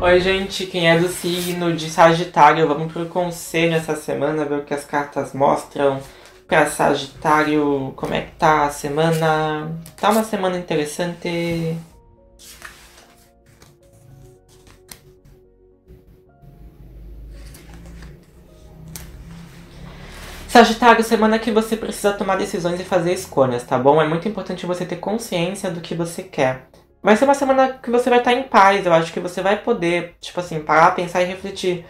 Oi, 0.04 0.18
gente, 0.20 0.66
quem 0.66 0.90
é 0.90 0.98
do 0.98 1.06
signo 1.06 1.72
de 1.76 1.88
Sagitário, 1.88 2.66
vamos 2.66 2.92
pro 2.92 3.06
conselho 3.06 3.76
essa 3.76 3.94
semana, 3.94 4.44
ver 4.44 4.58
o 4.58 4.64
que 4.64 4.74
as 4.74 4.84
cartas 4.84 5.32
mostram 5.32 6.00
para 6.48 6.66
Sagitário, 6.66 7.92
como 7.94 8.12
é 8.12 8.22
que 8.22 8.32
tá 8.32 8.64
a 8.64 8.70
semana. 8.70 9.70
Tá 9.96 10.10
uma 10.10 10.24
semana 10.24 10.58
interessante. 10.58 11.76
Sagitário, 20.48 21.04
semana 21.04 21.38
que 21.38 21.52
você 21.52 21.76
precisa 21.76 22.12
tomar 22.12 22.34
decisões 22.34 22.80
e 22.80 22.84
fazer 22.84 23.12
escolhas, 23.12 23.62
tá 23.62 23.78
bom? 23.78 24.02
É 24.02 24.08
muito 24.08 24.26
importante 24.26 24.66
você 24.66 24.84
ter 24.84 24.96
consciência 24.96 25.70
do 25.70 25.80
que 25.80 25.94
você 25.94 26.24
quer. 26.24 26.66
Vai 27.02 27.16
ser 27.16 27.24
uma 27.24 27.34
semana 27.34 27.80
que 27.82 27.90
você 27.90 28.08
vai 28.08 28.20
estar 28.20 28.32
em 28.32 28.44
paz. 28.44 28.86
Eu 28.86 28.92
acho 28.92 29.12
que 29.12 29.18
você 29.18 29.42
vai 29.42 29.60
poder, 29.60 30.14
tipo 30.20 30.38
assim, 30.38 30.60
parar, 30.60 30.94
pensar 30.94 31.22
e 31.22 31.26
refletir. 31.26 31.84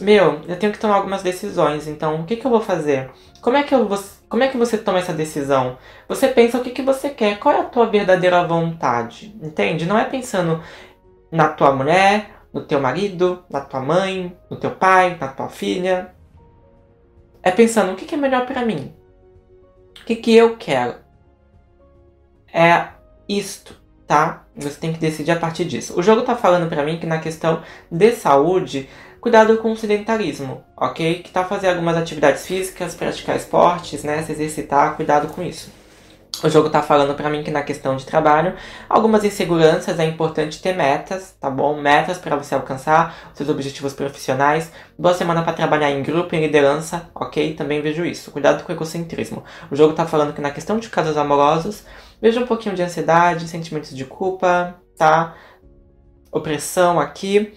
Meu, 0.00 0.42
eu 0.46 0.56
tenho 0.56 0.72
que 0.72 0.78
tomar 0.78 0.94
algumas 0.94 1.22
decisões, 1.22 1.88
então 1.88 2.20
o 2.20 2.24
que, 2.24 2.36
que 2.36 2.46
eu 2.46 2.50
vou 2.50 2.60
fazer? 2.60 3.10
Como 3.40 3.56
é 3.56 3.64
que, 3.64 3.74
eu 3.74 3.88
vou, 3.88 3.98
como 4.28 4.44
é 4.44 4.48
que 4.48 4.56
você 4.56 4.78
toma 4.78 4.98
essa 4.98 5.12
decisão? 5.12 5.76
Você 6.06 6.28
pensa 6.28 6.58
o 6.58 6.62
que, 6.62 6.70
que 6.70 6.82
você 6.82 7.10
quer, 7.10 7.38
qual 7.40 7.54
é 7.54 7.60
a 7.60 7.64
tua 7.64 7.86
verdadeira 7.86 8.46
vontade, 8.46 9.34
entende? 9.42 9.86
Não 9.86 9.98
é 9.98 10.04
pensando 10.04 10.62
na 11.32 11.48
tua 11.48 11.72
mulher, 11.72 12.30
no 12.52 12.62
teu 12.62 12.80
marido, 12.80 13.42
na 13.50 13.60
tua 13.60 13.80
mãe, 13.80 14.36
no 14.48 14.56
teu 14.56 14.70
pai, 14.70 15.16
na 15.20 15.28
tua 15.28 15.48
filha. 15.48 16.14
É 17.42 17.50
pensando 17.50 17.92
o 17.92 17.96
que, 17.96 18.04
que 18.04 18.14
é 18.14 18.18
melhor 18.18 18.46
para 18.46 18.64
mim, 18.64 18.94
o 20.00 20.04
que, 20.04 20.14
que 20.14 20.34
eu 20.36 20.56
quero. 20.56 20.96
É 22.52 22.88
isto 23.28 23.87
tá? 24.08 24.44
Você 24.56 24.80
tem 24.80 24.92
que 24.92 24.98
decidir 24.98 25.30
a 25.30 25.36
partir 25.36 25.66
disso. 25.66 25.92
O 25.96 26.02
jogo 26.02 26.22
tá 26.22 26.34
falando 26.34 26.68
para 26.68 26.82
mim 26.82 26.98
que 26.98 27.06
na 27.06 27.18
questão 27.18 27.62
de 27.92 28.12
saúde, 28.12 28.88
cuidado 29.20 29.58
com 29.58 29.70
o 29.70 29.76
sedentarismo, 29.76 30.64
ok? 30.74 31.22
Que 31.22 31.30
tá 31.30 31.44
fazendo 31.44 31.74
algumas 31.74 31.96
atividades 31.96 32.46
físicas, 32.46 32.94
praticar 32.94 33.36
esportes, 33.36 34.02
né? 34.02 34.22
Se 34.22 34.32
exercitar, 34.32 34.96
cuidado 34.96 35.28
com 35.28 35.42
isso. 35.42 35.70
O 36.42 36.48
jogo 36.48 36.70
tá 36.70 36.80
falando 36.80 37.16
para 37.16 37.28
mim 37.28 37.42
que 37.42 37.50
na 37.50 37.62
questão 37.62 37.96
de 37.96 38.06
trabalho, 38.06 38.54
algumas 38.88 39.24
inseguranças 39.24 39.98
é 39.98 40.04
importante 40.04 40.62
ter 40.62 40.72
metas, 40.72 41.34
tá 41.40 41.50
bom? 41.50 41.80
Metas 41.80 42.16
para 42.16 42.36
você 42.36 42.54
alcançar 42.54 43.32
seus 43.34 43.48
objetivos 43.48 43.92
profissionais. 43.92 44.70
Boa 44.96 45.14
semana 45.14 45.42
para 45.42 45.52
trabalhar 45.52 45.90
em 45.90 46.00
grupo, 46.00 46.36
em 46.36 46.40
liderança, 46.40 47.10
ok? 47.12 47.54
Também 47.54 47.82
vejo 47.82 48.04
isso. 48.04 48.30
Cuidado 48.30 48.62
com 48.62 48.72
o 48.72 48.74
egocentrismo. 48.74 49.42
O 49.68 49.74
jogo 49.74 49.94
tá 49.94 50.06
falando 50.06 50.32
que 50.32 50.40
na 50.40 50.52
questão 50.52 50.78
de 50.78 50.88
casos 50.88 51.16
amorosos, 51.16 51.84
vejo 52.20 52.40
um 52.40 52.46
pouquinho 52.46 52.74
de 52.74 52.82
ansiedade, 52.82 53.48
sentimentos 53.48 53.94
de 53.94 54.04
culpa, 54.04 54.76
tá? 54.96 55.34
Opressão 56.30 56.98
aqui. 56.98 57.54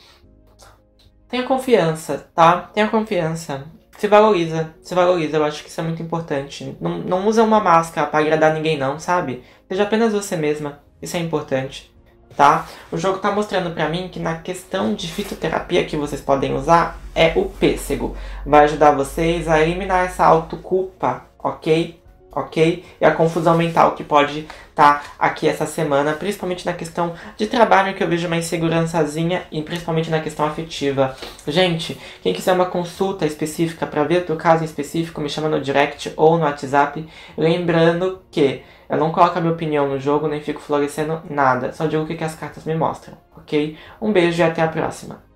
Tenha 1.28 1.43
confiança, 1.43 2.30
tá? 2.34 2.69
Tenha 2.74 2.88
confiança 2.88 3.65
se 4.02 4.08
valoriza, 4.08 4.74
se 4.82 4.95
valoriza. 4.95 5.38
Eu 5.38 5.43
acho 5.43 5.63
que 5.63 5.69
isso 5.69 5.80
é 5.80 5.84
muito 5.84 6.02
importante. 6.02 6.76
Não, 6.82 6.97
não 6.97 7.28
usa 7.28 7.43
uma 7.43 7.60
máscara 7.60 8.08
para 8.08 8.19
agradar 8.19 8.52
ninguém, 8.52 8.76
não, 8.76 8.97
sabe? 9.00 9.43
Seja 9.67 9.84
apenas 9.84 10.12
você 10.12 10.36
mesma. 10.36 10.80
Isso 11.00 11.15
é 11.15 11.19
importante, 11.19 11.93
tá? 12.36 12.67
O 12.91 12.97
jogo 12.97 13.19
tá 13.19 13.32
mostrando 13.32 13.69
para 13.69 13.88
mim 13.88 14.10
que 14.12 14.19
na 14.19 14.39
questão 14.39 14.95
de 14.95 15.08
fitoterapia 15.08 15.86
que 15.86 15.95
vocês 15.95 16.19
podem 16.19 16.56
usar 16.56 17.00
é 17.13 17.32
o 17.36 17.45
pêssego. 17.45 18.17
Vai 18.43 18.63
ajudar 18.63 18.89
vocês 18.89 19.47
a 19.47 19.62
eliminar 19.62 20.04
essa 20.04 20.26
autoculpa, 20.26 21.28
ok? 21.38 22.01
Ok? 22.32 22.84
E 23.00 23.06
a 23.06 23.12
confusão 23.12 23.58
mental 23.58 23.91
que 23.91 24.04
pode 24.04 24.48
estar 24.70 25.00
tá 25.00 25.04
aqui 25.20 25.48
essa 25.48 25.65
semana, 25.65 26.13
principalmente 26.13 26.65
na 26.65 26.74
questão 26.74 27.13
de 27.38 27.48
trabalho, 27.48 27.94
que 27.94 28.04
eu 28.04 28.08
vejo 28.08 28.28
uma 28.28 28.38
insegurançazinha, 28.38 29.44
e 29.52 29.62
principalmente 29.62 30.10
na 30.10 30.20
questão 30.20 30.46
afetiva. 30.46 31.15
Gente, 31.48 32.00
quem 32.22 32.34
quiser 32.34 32.54
uma 32.54 32.65
consulta 32.65 33.26
específica 33.26 33.86
para 33.86 34.04
ver 34.04 34.26
o 34.30 34.36
caso 34.36 34.63
específico, 34.63 35.22
me 35.22 35.30
chama 35.30 35.50
no 35.50 35.60
direct 35.60 36.13
ou 36.15 36.38
no 36.38 36.46
WhatsApp. 36.46 37.06
Lembrando 37.38 38.22
que 38.32 38.63
eu 38.89 38.98
não 38.98 39.12
coloco 39.12 39.38
a 39.38 39.41
minha 39.41 39.54
opinião 39.54 39.88
no 39.88 40.00
jogo, 40.00 40.28
nem 40.28 40.41
fico 40.41 40.62
florescendo 40.62 41.22
nada, 41.30 41.72
só 41.72 41.86
digo 41.86 42.04
o 42.04 42.08
que 42.08 42.24
as 42.24 42.36
cartas 42.36 42.65
me 42.65 42.76
mostram, 42.76 43.17
ok? 43.38 43.78
Um 44.02 44.12
beijo 44.12 44.41
e 44.41 44.44
até 44.44 44.62
a 44.62 44.67
próxima. 44.67 45.31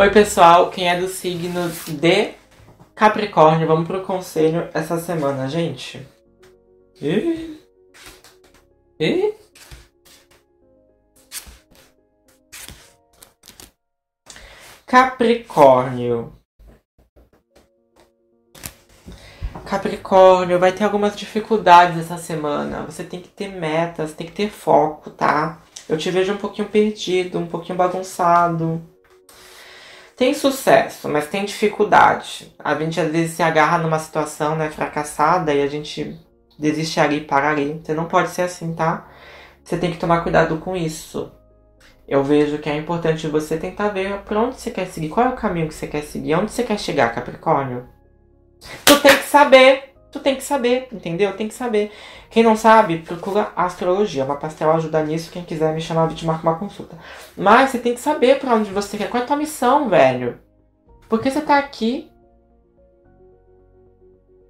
Oi, 0.00 0.10
pessoal, 0.10 0.70
quem 0.70 0.88
é 0.88 0.98
do 0.98 1.08
signo 1.08 1.68
de 1.86 2.32
Capricórnio, 2.94 3.68
vamos 3.68 3.86
pro 3.86 4.00
conselho 4.00 4.66
essa 4.72 4.98
semana, 4.98 5.46
gente. 5.46 6.00
E... 7.02 7.60
E... 8.98 9.34
Capricórnio. 14.86 16.32
Capricórnio, 19.66 20.58
vai 20.58 20.72
ter 20.72 20.84
algumas 20.84 21.14
dificuldades 21.14 21.98
essa 21.98 22.16
semana. 22.16 22.86
Você 22.86 23.04
tem 23.04 23.20
que 23.20 23.28
ter 23.28 23.48
metas, 23.48 24.14
tem 24.14 24.26
que 24.26 24.32
ter 24.32 24.48
foco, 24.48 25.10
tá? 25.10 25.60
Eu 25.86 25.98
te 25.98 26.10
vejo 26.10 26.32
um 26.32 26.38
pouquinho 26.38 26.70
perdido, 26.70 27.38
um 27.38 27.46
pouquinho 27.46 27.76
bagunçado 27.76 28.82
tem 30.20 30.34
sucesso, 30.34 31.08
mas 31.08 31.28
tem 31.28 31.46
dificuldade. 31.46 32.54
A 32.58 32.74
gente 32.74 33.00
às 33.00 33.10
vezes 33.10 33.36
se 33.36 33.42
agarra 33.42 33.78
numa 33.78 33.98
situação 33.98 34.54
né, 34.54 34.68
fracassada 34.68 35.54
e 35.54 35.62
a 35.62 35.66
gente 35.66 36.14
desiste 36.58 37.00
ali 37.00 37.22
para 37.22 37.48
ali. 37.48 37.80
Você 37.82 37.94
não 37.94 38.04
pode 38.04 38.28
ser 38.28 38.42
assim, 38.42 38.74
tá? 38.74 39.08
Você 39.64 39.78
tem 39.78 39.90
que 39.90 39.96
tomar 39.96 40.20
cuidado 40.20 40.58
com 40.58 40.76
isso. 40.76 41.32
Eu 42.06 42.22
vejo 42.22 42.58
que 42.58 42.68
é 42.68 42.76
importante 42.76 43.26
você 43.28 43.56
tentar 43.56 43.88
ver 43.88 44.18
por 44.18 44.36
onde 44.36 44.60
você 44.60 44.70
quer 44.70 44.88
seguir, 44.88 45.08
qual 45.08 45.24
é 45.24 45.30
o 45.30 45.36
caminho 45.36 45.68
que 45.68 45.74
você 45.74 45.86
quer 45.86 46.02
seguir, 46.02 46.34
onde 46.34 46.52
você 46.52 46.64
quer 46.64 46.78
chegar, 46.78 47.14
Capricórnio. 47.14 47.88
Tu 48.84 49.00
tem 49.00 49.16
que 49.16 49.24
saber 49.24 49.89
Tu 50.12 50.18
tem 50.18 50.34
que 50.34 50.42
saber, 50.42 50.88
entendeu? 50.92 51.32
Tem 51.36 51.46
que 51.46 51.54
saber. 51.54 51.92
Quem 52.30 52.42
não 52.42 52.56
sabe, 52.56 52.98
procura 52.98 53.52
astrologia. 53.54 54.24
Uma 54.24 54.36
pastel 54.36 54.72
ajuda 54.72 55.02
nisso. 55.04 55.30
Quem 55.30 55.44
quiser 55.44 55.72
me 55.72 55.80
chamar, 55.80 56.10
eu 56.10 56.16
te 56.16 56.26
marco 56.26 56.42
uma 56.42 56.58
consulta. 56.58 56.98
Mas 57.36 57.70
você 57.70 57.78
tem 57.78 57.94
que 57.94 58.00
saber 58.00 58.38
para 58.40 58.54
onde 58.54 58.70
você 58.70 58.96
quer. 58.96 59.08
Qual 59.08 59.20
é 59.20 59.24
a 59.24 59.26
tua 59.26 59.36
missão, 59.36 59.88
velho? 59.88 60.40
Por 61.08 61.20
que 61.20 61.30
você 61.30 61.40
tá 61.40 61.58
aqui? 61.58 62.10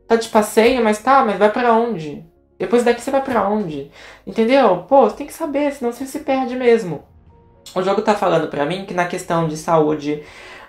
Tá 0.07 0.17
de 0.17 0.29
passeio, 0.29 0.83
mas 0.83 0.99
tá, 0.99 1.25
mas 1.25 1.39
vai 1.39 1.51
para 1.53 1.75
onde? 1.75 2.25
Depois 2.59 2.83
daqui 2.83 3.01
você 3.01 3.11
vai 3.11 3.23
para 3.23 3.49
onde? 3.49 3.91
Entendeu? 4.27 4.85
Pô, 4.89 5.09
você 5.09 5.17
tem 5.17 5.27
que 5.27 5.33
saber, 5.33 5.73
senão 5.73 5.93
você 5.93 6.05
se 6.05 6.21
perde 6.21 6.57
mesmo. 6.57 7.05
O 7.75 7.83
jogo 7.83 8.03
tá 8.03 8.15
falando 8.15 8.49
para 8.49 8.67
mim 8.67 8.85
que 8.85 8.93
na 8.93 9.07
questão 9.07 9.47
de 9.47 9.57
saúde 9.57 10.23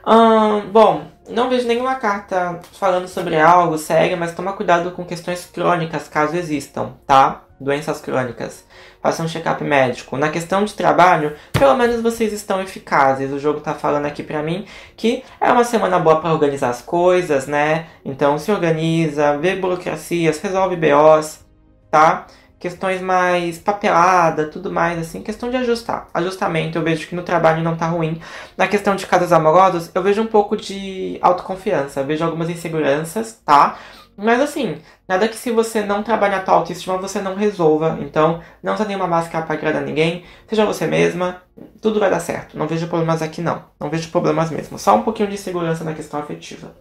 Hum, 0.05 0.71
bom, 0.71 1.05
não 1.29 1.49
vejo 1.49 1.67
nenhuma 1.67 1.95
carta 1.95 2.59
falando 2.73 3.07
sobre 3.07 3.39
algo 3.39 3.77
sério, 3.77 4.17
mas 4.17 4.33
toma 4.33 4.53
cuidado 4.53 4.91
com 4.91 5.05
questões 5.05 5.45
crônicas, 5.45 6.07
caso 6.07 6.35
existam, 6.35 6.93
tá? 7.05 7.43
Doenças 7.59 8.01
crônicas. 8.01 8.65
Faça 9.01 9.21
um 9.21 9.27
check-up 9.27 9.63
médico. 9.63 10.17
Na 10.17 10.29
questão 10.29 10.63
de 10.65 10.73
trabalho, 10.73 11.35
pelo 11.53 11.75
menos 11.75 12.01
vocês 12.01 12.33
estão 12.33 12.59
eficazes. 12.59 13.31
O 13.31 13.37
jogo 13.37 13.59
tá 13.59 13.75
falando 13.75 14.07
aqui 14.07 14.23
pra 14.23 14.41
mim 14.41 14.65
que 14.97 15.23
é 15.39 15.51
uma 15.51 15.63
semana 15.63 15.99
boa 15.99 16.19
para 16.19 16.33
organizar 16.33 16.69
as 16.69 16.81
coisas, 16.81 17.45
né? 17.45 17.87
Então 18.03 18.39
se 18.39 18.51
organiza, 18.51 19.37
vê 19.37 19.55
burocracias, 19.55 20.39
resolve 20.39 20.75
BOs, 20.75 21.45
tá? 21.91 22.25
Questões 22.61 23.01
mais 23.01 23.57
papelada, 23.57 24.45
tudo 24.45 24.71
mais, 24.71 24.99
assim, 24.99 25.23
questão 25.23 25.49
de 25.49 25.57
ajustar. 25.57 26.07
Ajustamento, 26.13 26.77
eu 26.77 26.83
vejo 26.83 27.07
que 27.07 27.15
no 27.15 27.23
trabalho 27.23 27.63
não 27.63 27.75
tá 27.75 27.87
ruim. 27.87 28.21
Na 28.55 28.67
questão 28.67 28.95
de 28.95 29.07
casas 29.07 29.33
amorosos, 29.33 29.89
eu 29.95 30.03
vejo 30.03 30.21
um 30.21 30.27
pouco 30.27 30.55
de 30.55 31.17
autoconfiança, 31.23 32.03
vejo 32.03 32.23
algumas 32.23 32.51
inseguranças, 32.51 33.41
tá? 33.43 33.79
Mas 34.15 34.39
assim, 34.39 34.77
nada 35.07 35.27
que 35.27 35.35
se 35.35 35.49
você 35.49 35.81
não 35.81 36.03
trabalhar 36.03 36.37
a 36.37 36.41
tua 36.41 36.53
autoestima, 36.53 36.97
você 36.97 37.19
não 37.19 37.33
resolva. 37.35 37.97
Então, 37.99 38.39
não 38.61 38.75
usa 38.75 38.85
nenhuma 38.85 39.07
máscara 39.07 39.43
pra 39.43 39.55
agradar 39.55 39.81
ninguém, 39.81 40.23
seja 40.47 40.63
você 40.63 40.85
mesma, 40.85 41.41
tudo 41.81 41.99
vai 41.99 42.11
dar 42.11 42.19
certo. 42.19 42.55
Não 42.55 42.67
vejo 42.67 42.87
problemas 42.87 43.23
aqui 43.23 43.41
não, 43.41 43.63
não 43.79 43.89
vejo 43.89 44.09
problemas 44.09 44.51
mesmo. 44.51 44.77
Só 44.77 44.95
um 44.95 45.01
pouquinho 45.01 45.29
de 45.29 45.33
insegurança 45.33 45.83
na 45.83 45.95
questão 45.95 46.19
afetiva. 46.19 46.75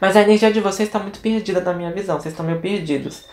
Mas 0.00 0.16
a 0.16 0.22
energia 0.22 0.50
de 0.50 0.60
vocês 0.60 0.88
está 0.88 0.98
muito 0.98 1.20
perdida 1.20 1.60
na 1.60 1.74
minha 1.74 1.92
visão, 1.92 2.18
vocês 2.18 2.32
estão 2.32 2.46
meio 2.46 2.62
perdidos. 2.62 3.26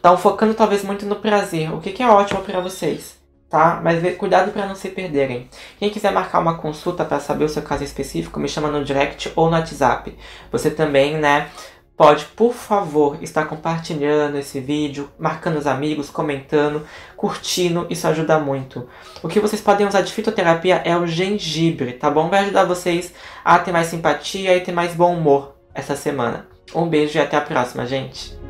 Estão 0.00 0.16
focando 0.16 0.54
talvez 0.54 0.82
muito 0.82 1.04
no 1.04 1.16
prazer, 1.16 1.70
o 1.74 1.78
que, 1.78 1.92
que 1.92 2.02
é 2.02 2.08
ótimo 2.08 2.40
para 2.40 2.58
vocês, 2.58 3.18
tá? 3.50 3.82
Mas 3.84 4.16
cuidado 4.16 4.50
para 4.50 4.64
não 4.64 4.74
se 4.74 4.88
perderem. 4.88 5.46
Quem 5.78 5.90
quiser 5.90 6.10
marcar 6.10 6.38
uma 6.38 6.56
consulta 6.56 7.04
para 7.04 7.20
saber 7.20 7.44
o 7.44 7.48
seu 7.50 7.60
caso 7.60 7.84
específico, 7.84 8.40
me 8.40 8.48
chama 8.48 8.68
no 8.68 8.82
direct 8.82 9.30
ou 9.36 9.50
no 9.50 9.58
WhatsApp. 9.58 10.16
Você 10.50 10.70
também, 10.70 11.18
né? 11.18 11.50
Pode, 11.98 12.24
por 12.34 12.54
favor, 12.54 13.22
estar 13.22 13.44
compartilhando 13.44 14.38
esse 14.38 14.58
vídeo, 14.58 15.10
marcando 15.18 15.58
os 15.58 15.66
amigos, 15.66 16.08
comentando, 16.08 16.86
curtindo, 17.14 17.86
isso 17.90 18.08
ajuda 18.08 18.38
muito. 18.38 18.88
O 19.22 19.28
que 19.28 19.38
vocês 19.38 19.60
podem 19.60 19.86
usar 19.86 20.00
de 20.00 20.14
fitoterapia 20.14 20.80
é 20.82 20.96
o 20.96 21.06
gengibre, 21.06 21.92
tá 21.92 22.10
bom? 22.10 22.30
Vai 22.30 22.44
ajudar 22.44 22.64
vocês 22.64 23.12
a 23.44 23.58
ter 23.58 23.70
mais 23.70 23.88
simpatia 23.88 24.56
e 24.56 24.62
ter 24.62 24.72
mais 24.72 24.94
bom 24.94 25.14
humor 25.14 25.56
essa 25.74 25.94
semana. 25.94 26.46
Um 26.74 26.88
beijo 26.88 27.18
e 27.18 27.20
até 27.20 27.36
a 27.36 27.42
próxima, 27.42 27.84
gente! 27.84 28.40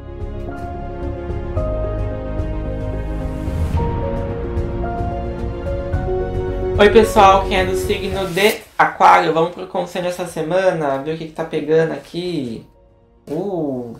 Oi 6.81 6.88
pessoal, 6.88 7.47
quem 7.47 7.59
é 7.59 7.66
do 7.66 7.77
signo 7.77 8.27
de 8.29 8.62
Aquário, 8.79 9.35
vamos 9.35 9.51
pro 9.51 9.66
conselho 9.66 10.07
essa 10.09 10.27
semana, 10.27 10.97
ver 11.03 11.14
o 11.14 11.19
que, 11.19 11.27
que 11.27 11.33
tá 11.33 11.45
pegando 11.45 11.93
aqui. 11.93 12.66
Uh. 13.29 13.97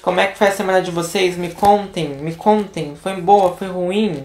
Como 0.00 0.20
é 0.20 0.28
que 0.28 0.38
foi 0.38 0.46
a 0.46 0.52
semana 0.52 0.80
de 0.80 0.92
vocês? 0.92 1.36
Me 1.36 1.50
contem, 1.50 2.10
me 2.10 2.36
contem. 2.36 2.94
Foi 2.94 3.20
boa, 3.20 3.56
foi 3.56 3.66
ruim? 3.66 4.22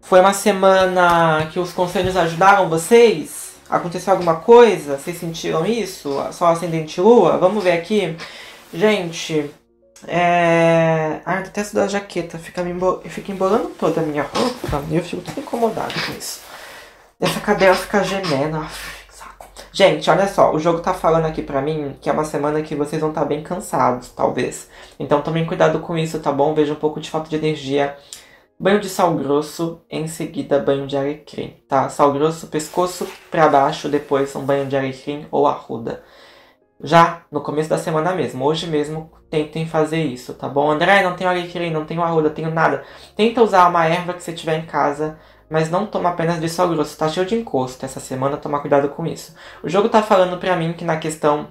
Foi 0.00 0.20
uma 0.20 0.32
semana 0.32 1.48
que 1.52 1.58
os 1.58 1.72
conselhos 1.72 2.16
ajudaram 2.16 2.68
vocês? 2.68 3.56
Aconteceu 3.68 4.12
alguma 4.12 4.36
coisa? 4.36 4.96
Vocês 4.96 5.18
sentiram 5.18 5.66
isso? 5.66 6.24
Só 6.30 6.52
ascendente 6.52 7.00
lua? 7.00 7.36
Vamos 7.36 7.64
ver 7.64 7.72
aqui. 7.72 8.16
Gente, 8.72 9.50
é... 10.06 11.20
Eu 11.26 11.42
detesto 11.42 11.74
da 11.74 11.88
jaqueta. 11.88 12.38
Fica, 12.38 12.62
me 12.62 12.70
embol... 12.70 13.00
fica 13.02 13.32
embolando 13.32 13.70
toda 13.70 14.00
a 14.00 14.04
minha 14.04 14.22
roupa 14.22 14.82
e 14.90 14.96
eu 14.96 15.02
fico 15.02 15.22
todo 15.22 15.38
incomodado 15.38 15.94
com 16.06 16.12
isso. 16.12 16.40
Essa 17.20 17.40
cadeira 17.40 17.74
fica 17.74 18.04
gemendo. 18.04 18.64
Saco. 19.10 19.48
Gente, 19.72 20.08
olha 20.10 20.28
só. 20.28 20.52
O 20.52 20.58
jogo 20.58 20.80
tá 20.80 20.94
falando 20.94 21.26
aqui 21.26 21.42
pra 21.42 21.60
mim 21.60 21.96
que 22.00 22.08
é 22.08 22.12
uma 22.12 22.24
semana 22.24 22.62
que 22.62 22.74
vocês 22.74 23.00
vão 23.00 23.10
estar 23.10 23.22
tá 23.22 23.26
bem 23.26 23.42
cansados, 23.42 24.10
talvez. 24.10 24.68
Então 24.98 25.22
tomem 25.22 25.46
cuidado 25.46 25.80
com 25.80 25.96
isso, 25.96 26.20
tá 26.20 26.30
bom? 26.30 26.54
Veja 26.54 26.72
um 26.72 26.76
pouco 26.76 27.00
de 27.00 27.10
falta 27.10 27.28
de 27.28 27.36
energia. 27.36 27.96
Banho 28.60 28.80
de 28.80 28.88
sal 28.88 29.14
grosso, 29.14 29.80
em 29.88 30.08
seguida 30.08 30.58
banho 30.58 30.84
de 30.84 30.96
alecrim, 30.96 31.56
tá? 31.68 31.88
Sal 31.88 32.12
grosso, 32.12 32.48
pescoço 32.48 33.06
pra 33.30 33.48
baixo, 33.48 33.88
depois 33.88 34.34
um 34.34 34.44
banho 34.44 34.66
de 34.66 34.76
alecrim 34.76 35.28
ou 35.30 35.46
arruda 35.46 36.02
já 36.82 37.22
no 37.30 37.40
começo 37.40 37.68
da 37.68 37.78
semana 37.78 38.12
mesmo. 38.12 38.44
Hoje 38.44 38.66
mesmo 38.66 39.10
tentem 39.30 39.66
fazer 39.66 40.02
isso, 40.02 40.34
tá 40.34 40.48
bom? 40.48 40.70
André, 40.70 41.02
não 41.02 41.14
tenho 41.14 41.30
alecrim, 41.30 41.70
não 41.70 41.84
tenho 41.84 42.02
arruda, 42.02 42.30
tenho 42.30 42.50
nada. 42.50 42.84
Tenta 43.16 43.42
usar 43.42 43.68
uma 43.68 43.86
erva 43.86 44.14
que 44.14 44.22
você 44.22 44.32
tiver 44.32 44.58
em 44.58 44.66
casa 44.66 45.18
mas 45.50 45.70
não 45.70 45.86
toma 45.86 46.10
apenas 46.10 46.40
de 46.40 46.48
sal 46.48 46.68
grosso, 46.68 46.96
tá 46.96 47.08
cheio 47.08 47.26
de 47.26 47.34
encosto 47.34 47.84
essa 47.84 48.00
semana, 48.00 48.36
toma 48.36 48.60
cuidado 48.60 48.88
com 48.90 49.06
isso. 49.06 49.34
O 49.62 49.68
jogo 49.68 49.88
tá 49.88 50.02
falando 50.02 50.38
pra 50.38 50.56
mim 50.56 50.72
que 50.72 50.84
na 50.84 50.98
questão 50.98 51.48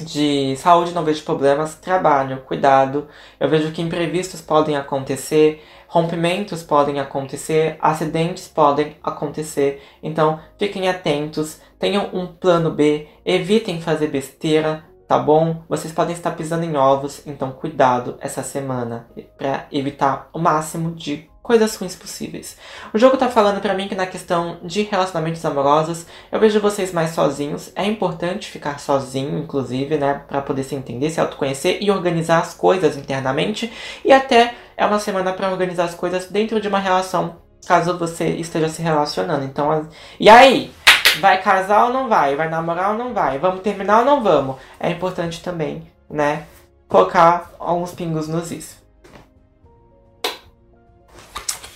de 0.00 0.56
saúde 0.56 0.92
não 0.92 1.04
vejo 1.04 1.24
problemas, 1.24 1.74
trabalho, 1.74 2.42
cuidado. 2.42 3.08
Eu 3.38 3.48
vejo 3.48 3.72
que 3.72 3.82
imprevistos 3.82 4.40
podem 4.40 4.76
acontecer, 4.76 5.62
rompimentos 5.86 6.62
podem 6.62 6.98
acontecer, 6.98 7.76
acidentes 7.80 8.48
podem 8.48 8.96
acontecer. 9.02 9.82
Então, 10.02 10.40
fiquem 10.58 10.88
atentos, 10.88 11.60
tenham 11.82 12.10
um 12.12 12.28
plano 12.28 12.70
B, 12.70 13.08
evitem 13.24 13.80
fazer 13.80 14.06
besteira, 14.06 14.84
tá 15.08 15.18
bom? 15.18 15.64
Vocês 15.68 15.92
podem 15.92 16.14
estar 16.14 16.30
pisando 16.30 16.64
em 16.64 16.76
ovos, 16.76 17.26
então 17.26 17.50
cuidado 17.50 18.16
essa 18.20 18.40
semana 18.44 19.08
para 19.36 19.66
evitar 19.72 20.30
o 20.32 20.38
máximo 20.38 20.92
de 20.92 21.28
coisas 21.42 21.74
ruins 21.74 21.96
possíveis. 21.96 22.56
O 22.94 22.98
jogo 22.98 23.16
tá 23.16 23.28
falando 23.28 23.60
para 23.60 23.74
mim 23.74 23.88
que 23.88 23.96
na 23.96 24.06
questão 24.06 24.58
de 24.62 24.82
relacionamentos 24.82 25.44
amorosos, 25.44 26.06
eu 26.30 26.38
vejo 26.38 26.60
vocês 26.60 26.92
mais 26.92 27.10
sozinhos. 27.10 27.72
É 27.74 27.84
importante 27.84 28.48
ficar 28.48 28.78
sozinho, 28.78 29.36
inclusive, 29.36 29.98
né, 29.98 30.22
para 30.28 30.40
poder 30.40 30.62
se 30.62 30.76
entender, 30.76 31.10
se 31.10 31.20
autoconhecer 31.20 31.78
e 31.80 31.90
organizar 31.90 32.38
as 32.38 32.54
coisas 32.54 32.96
internamente. 32.96 33.72
E 34.04 34.12
até 34.12 34.54
é 34.76 34.86
uma 34.86 35.00
semana 35.00 35.32
para 35.32 35.50
organizar 35.50 35.86
as 35.86 35.96
coisas 35.96 36.26
dentro 36.26 36.60
de 36.60 36.68
uma 36.68 36.78
relação, 36.78 37.38
caso 37.66 37.98
você 37.98 38.28
esteja 38.28 38.68
se 38.68 38.80
relacionando. 38.82 39.44
Então, 39.44 39.88
e 40.20 40.28
aí? 40.28 40.70
Vai 41.20 41.42
casar 41.42 41.84
ou 41.84 41.92
não 41.92 42.08
vai? 42.08 42.34
Vai 42.34 42.48
namorar 42.48 42.92
ou 42.92 42.98
não 42.98 43.12
vai? 43.12 43.38
Vamos 43.38 43.60
terminar 43.60 44.00
ou 44.00 44.04
não 44.04 44.22
vamos? 44.22 44.56
É 44.80 44.90
importante 44.90 45.42
também, 45.42 45.86
né, 46.08 46.46
colocar 46.88 47.52
alguns 47.58 47.92
pingos 47.92 48.28
nos 48.28 48.50
is. 48.50 48.82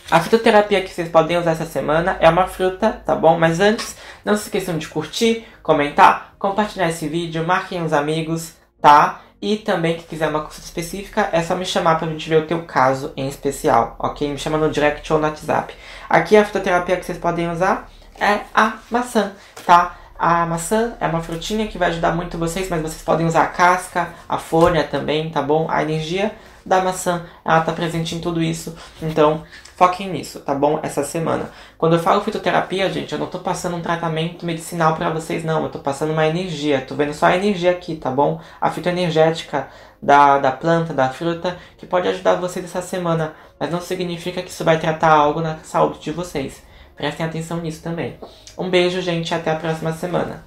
A 0.09 0.21
fitoterapia 0.21 0.83
que 0.83 0.91
vocês 0.91 1.09
podem 1.09 1.37
usar 1.37 1.53
essa 1.53 1.67
semana 1.67 2.17
é 2.21 2.29
uma 2.29 2.47
fruta, 2.47 3.03
tá 3.05 3.15
bom? 3.15 3.39
Mas 3.39 3.59
antes, 3.59 3.97
não 4.25 4.37
se 4.37 4.45
esqueçam 4.45 4.79
de 4.79 4.87
curtir, 4.87 5.45
comentar, 5.63 6.35
compartilhar 6.39 6.89
esse 6.89 7.09
vídeo, 7.09 7.45
marquem 7.45 7.83
os 7.83 7.93
amigos, 7.93 8.55
tá? 8.81 9.23
E 9.43 9.57
também, 9.57 9.97
quem 9.97 10.05
quiser 10.05 10.29
uma 10.29 10.43
consulta 10.43 10.65
específica, 10.65 11.29
é 11.33 11.43
só 11.43 11.57
me 11.57 11.67
chamar 11.67 11.99
pra 11.99 12.09
gente 12.09 12.29
ver 12.29 12.37
o 12.37 12.47
teu 12.47 12.63
caso 12.63 13.13
em 13.17 13.27
especial, 13.29 13.97
ok? 13.99 14.31
Me 14.31 14.39
chama 14.39 14.57
no 14.57 14.71
direct 14.71 15.13
ou 15.13 15.19
no 15.19 15.27
WhatsApp. 15.27 15.75
Aqui 16.09 16.37
a 16.37 16.45
fitoterapia 16.45 16.97
que 16.97 17.05
vocês 17.05 17.19
podem 17.19 17.51
usar 17.51 17.91
é 18.21 18.41
a 18.55 18.79
maçã, 18.91 19.33
tá? 19.65 19.97
A 20.19 20.47
maçã 20.47 20.95
é 20.99 21.07
uma 21.07 21.21
frutinha 21.21 21.67
que 21.67 21.77
vai 21.77 21.91
ajudar 21.91 22.13
muito 22.13 22.39
vocês, 22.39 22.69
mas 22.69 22.81
vocês 22.81 23.03
podem 23.03 23.27
usar 23.27 23.43
a 23.43 23.49
casca, 23.49 24.09
a 24.29 24.39
folha 24.39 24.85
também, 24.85 25.31
tá 25.31 25.43
bom? 25.43 25.67
A 25.69 25.83
energia 25.83 26.35
da 26.65 26.81
maçã, 26.81 27.27
ela 27.45 27.61
tá 27.61 27.73
presente 27.73 28.15
em 28.15 28.21
tudo 28.21 28.43
isso. 28.43 28.75
Então, 29.03 29.45
Foquem 29.77 30.09
nisso, 30.09 30.41
tá 30.41 30.55
bom? 30.55 30.81
Essa 30.83 31.05
semana. 31.05 31.51
Quando 31.77 31.97
eu 31.97 31.99
falo 31.99 32.23
fitoterapia, 32.23 32.91
gente, 32.91 33.13
eu 33.13 33.19
não 33.19 33.27
tô 33.27 33.41
passando 33.41 33.77
um 33.77 33.83
tratamento 33.83 34.47
medicinal 34.47 34.97
para 34.97 35.11
vocês, 35.11 35.45
não. 35.45 35.65
Eu 35.65 35.69
tô 35.69 35.81
passando 35.81 36.15
uma 36.15 36.27
energia. 36.27 36.81
Tô 36.81 36.95
vendo 36.95 37.13
só 37.13 37.27
a 37.27 37.37
energia 37.37 37.73
aqui, 37.73 37.95
tá 37.95 38.11
bom? 38.11 38.41
A 38.59 38.71
fitoenergética 38.71 39.69
da, 40.01 40.39
da 40.39 40.51
planta, 40.51 40.95
da 40.95 41.11
fruta, 41.11 41.59
que 41.77 41.85
pode 41.85 42.09
ajudar 42.09 42.37
vocês 42.37 42.65
essa 42.65 42.81
semana. 42.81 43.35
Mas 43.61 43.71
não 43.71 43.83
significa 43.83 44.41
que 44.41 44.49
isso 44.49 44.65
vai 44.65 44.81
tratar 44.81 45.11
algo 45.11 45.43
na 45.43 45.59
saúde 45.59 46.01
de 46.01 46.11
vocês. 46.11 46.63
Prestem 46.97 47.27
atenção 47.27 47.61
nisso 47.61 47.83
também. 47.83 48.17
Um 48.57 48.71
beijo, 48.71 49.03
gente, 49.03 49.35
até 49.35 49.51
a 49.51 49.57
próxima 49.57 49.93
semana. 49.93 50.45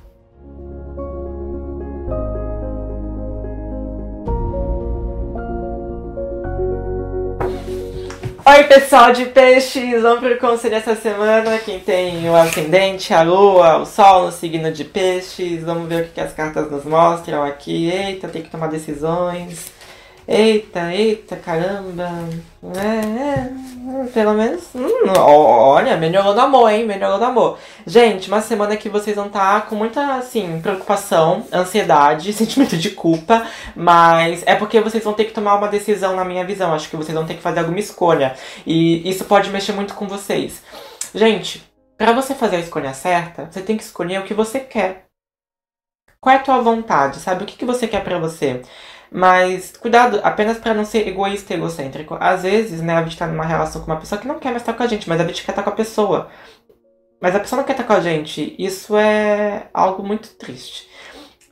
Oi, 8.45 8.63
pessoal 8.63 9.13
de 9.13 9.25
peixes! 9.27 10.01
Vamos 10.01 10.21
para 10.21 10.33
o 10.33 10.39
conselho 10.39 10.73
essa 10.73 10.95
semana. 10.95 11.59
Quem 11.59 11.79
tem 11.79 12.27
o 12.27 12.35
ascendente, 12.35 13.13
a 13.13 13.21
lua, 13.21 13.77
o 13.77 13.85
sol 13.85 14.25
no 14.25 14.31
signo 14.31 14.71
de 14.71 14.83
peixes. 14.83 15.63
Vamos 15.63 15.88
ver 15.88 16.01
o 16.01 16.05
que, 16.07 16.13
que 16.13 16.19
as 16.19 16.33
cartas 16.33 16.71
nos 16.71 16.83
mostram 16.83 17.43
aqui. 17.43 17.91
Eita, 17.91 18.27
tem 18.27 18.41
que 18.41 18.49
tomar 18.49 18.67
decisões. 18.67 19.71
Eita, 20.32 20.94
eita, 20.94 21.36
caramba. 21.38 22.08
É, 22.76 24.04
é, 24.04 24.08
pelo 24.13 24.36
menos. 24.36 24.63
Hum, 24.76 25.12
olha, 25.18 25.98
melhorou 25.98 26.36
no 26.36 26.42
amor, 26.42 26.72
hein? 26.72 26.86
Melhorou 26.86 27.18
no 27.18 27.26
amor. 27.26 27.58
Gente, 27.88 28.28
uma 28.28 28.39
semana 28.39 28.78
que 28.78 28.89
vocês 28.89 29.15
vão 29.15 29.26
estar 29.26 29.62
tá 29.62 29.68
com 29.68 29.76
muita, 29.76 30.18
assim, 30.18 30.62
preocupação, 30.62 31.48
ansiedade, 31.52 32.32
sentimento 32.34 32.78
de 32.78 32.92
culpa. 32.92 33.48
Mas 33.76 34.44
é 34.46 34.54
porque 34.54 34.80
vocês 34.80 35.04
vão 35.04 35.13
ter 35.13 35.26
que 35.26 35.34
tomar 35.34 35.56
uma 35.56 35.68
decisão, 35.68 36.15
na 36.15 36.24
minha 36.24 36.46
visão. 36.46 36.76
Acho 36.76 36.92
que 36.92 36.96
vocês 36.96 37.18
vão 37.18 37.26
ter 37.26 37.34
que 37.34 37.42
fazer 37.42 37.62
alguma 37.62 37.80
escolha. 37.80 38.36
E 38.68 39.10
isso 39.10 39.26
pode 39.26 39.50
mexer 39.50 39.72
muito 39.72 39.96
com 39.96 40.08
vocês. 40.08 40.62
Gente, 41.12 41.68
para 41.98 42.13
você 42.13 42.36
fazer 42.36 42.58
a 42.58 42.60
escolha 42.60 42.94
certa, 42.94 43.50
você 43.50 43.62
tem 43.62 43.76
que 43.76 43.84
escolher 43.84 44.20
o 44.20 44.26
que 44.26 44.36
você 44.36 44.60
quer. 44.60 45.06
Qual 46.22 46.36
é 46.36 46.38
a 46.38 46.44
tua 46.44 46.60
vontade, 46.62 47.20
sabe? 47.20 47.44
O 47.44 47.48
que, 47.48 47.58
que 47.58 47.65
você 47.65 47.88
quer 47.88 48.04
para 48.04 48.20
você? 48.20 48.62
Mas 49.12 49.76
cuidado, 49.76 50.19
apenas 50.24 50.58
para 50.58 50.74
não 50.74 50.86
ser 50.86 51.08
egoísta 51.08 51.54
e 51.54 51.58
egocêntrico. 51.58 52.15
Às 52.19 52.43
vezes, 52.43 52.82
né, 52.82 52.95
a 52.95 53.04
gente 53.04 53.17
tá 53.17 53.26
numa 53.26 53.45
relação 53.45 53.82
com 53.82 53.88
uma 53.91 54.00
pessoa 54.00 54.22
que 54.22 54.28
não 54.28 54.39
quer 54.39 54.50
mais 54.50 54.62
estar 54.62 54.74
com 54.74 54.84
a 54.84 54.88
gente, 54.88 55.10
mas 55.10 55.19
a 55.19 55.26
gente 55.26 55.43
quer 55.43 55.52
estar 55.52 55.63
com 55.63 55.69
a 55.69 55.76
pessoa. 55.76 56.30
Mas 57.22 57.36
a 57.36 57.39
pessoa 57.39 57.58
não 57.58 57.65
quer 57.65 57.74
estar 57.74 57.84
com 57.84 57.93
a 57.93 58.00
gente. 58.00 58.56
Isso 58.58 58.95
é 58.95 59.67
algo 59.74 60.04
muito 60.04 60.30
triste. 60.36 60.88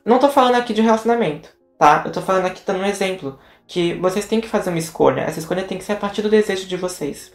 Não 0.04 0.18
tô 0.18 0.28
falando 0.28 0.54
aqui 0.54 0.72
de 0.72 0.80
relacionamento, 0.80 1.50
tá? 1.78 2.02
Eu 2.06 2.12
tô 2.12 2.22
falando 2.22 2.46
aqui 2.46 2.62
dando 2.64 2.80
um 2.80 2.86
exemplo. 2.86 3.38
Que 3.66 3.92
vocês 3.94 4.24
têm 4.24 4.40
que 4.40 4.48
fazer 4.48 4.70
uma 4.70 4.78
escolha. 4.78 5.20
Essa 5.20 5.40
escolha 5.40 5.62
tem 5.62 5.76
que 5.76 5.84
ser 5.84 5.92
a 5.92 5.96
partir 5.96 6.22
do 6.22 6.30
desejo 6.30 6.66
de 6.66 6.76
vocês. 6.76 7.32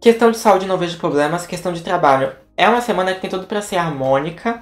Questão 0.00 0.32
de 0.32 0.38
saúde, 0.38 0.66
não 0.66 0.76
vejo 0.76 0.98
problemas. 0.98 1.46
Questão 1.46 1.72
de 1.72 1.82
trabalho. 1.82 2.32
É 2.56 2.68
uma 2.68 2.80
semana 2.80 3.14
que 3.14 3.20
tem 3.20 3.30
tudo 3.30 3.46
para 3.46 3.62
ser 3.62 3.76
harmônica. 3.76 4.60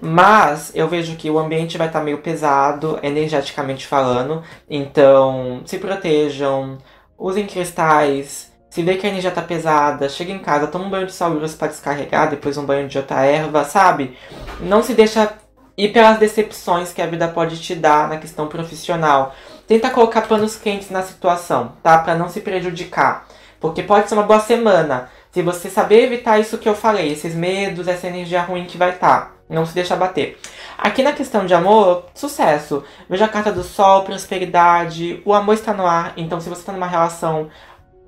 Mas 0.00 0.70
eu 0.74 0.86
vejo 0.88 1.16
que 1.16 1.30
o 1.30 1.38
ambiente 1.38 1.76
vai 1.76 1.88
estar 1.88 1.98
tá 1.98 2.04
meio 2.04 2.18
pesado, 2.18 2.98
energeticamente 3.02 3.86
falando. 3.86 4.42
Então, 4.70 5.62
se 5.66 5.78
protejam, 5.78 6.78
usem 7.18 7.46
cristais. 7.46 8.52
Se 8.70 8.82
vê 8.82 8.96
que 8.96 9.06
a 9.06 9.10
energia 9.10 9.30
tá 9.30 9.42
pesada, 9.42 10.08
chega 10.08 10.30
em 10.30 10.38
casa, 10.38 10.66
toma 10.66 10.84
um 10.84 10.90
banho 10.90 11.06
de 11.06 11.12
grosso 11.16 11.56
para 11.56 11.68
descarregar, 11.68 12.30
depois 12.30 12.56
um 12.56 12.66
banho 12.66 12.86
de 12.86 12.98
outra 12.98 13.24
erva, 13.24 13.64
sabe? 13.64 14.16
Não 14.60 14.82
se 14.82 14.94
deixa 14.94 15.32
ir 15.76 15.92
pelas 15.92 16.18
decepções 16.18 16.92
que 16.92 17.00
a 17.00 17.06
vida 17.06 17.26
pode 17.28 17.60
te 17.60 17.74
dar 17.74 18.08
na 18.08 18.18
questão 18.18 18.46
profissional. 18.46 19.34
Tenta 19.66 19.90
colocar 19.90 20.22
panos 20.22 20.56
quentes 20.56 20.90
na 20.90 21.02
situação, 21.02 21.72
tá? 21.82 21.98
Para 21.98 22.14
não 22.14 22.28
se 22.28 22.40
prejudicar. 22.40 23.26
Porque 23.58 23.82
pode 23.82 24.08
ser 24.08 24.14
uma 24.14 24.22
boa 24.22 24.40
semana. 24.40 25.10
Se 25.32 25.42
você 25.42 25.68
saber 25.70 26.04
evitar 26.04 26.38
isso 26.38 26.58
que 26.58 26.68
eu 26.68 26.74
falei, 26.74 27.12
esses 27.12 27.34
medos, 27.34 27.88
essa 27.88 28.06
energia 28.06 28.42
ruim 28.42 28.66
que 28.66 28.78
vai 28.78 28.90
estar. 28.90 29.20
Tá. 29.20 29.37
Não 29.48 29.64
se 29.64 29.74
deixa 29.74 29.96
bater. 29.96 30.38
Aqui 30.76 31.02
na 31.02 31.12
questão 31.12 31.46
de 31.46 31.54
amor, 31.54 32.04
sucesso. 32.14 32.84
Veja 33.08 33.24
a 33.24 33.28
carta 33.28 33.50
do 33.50 33.62
sol, 33.62 34.02
prosperidade. 34.02 35.22
O 35.24 35.32
amor 35.32 35.54
está 35.54 35.72
no 35.72 35.86
ar. 35.86 36.12
Então, 36.16 36.40
se 36.40 36.48
você 36.48 36.60
está 36.60 36.72
numa 36.72 36.86
relação, 36.86 37.48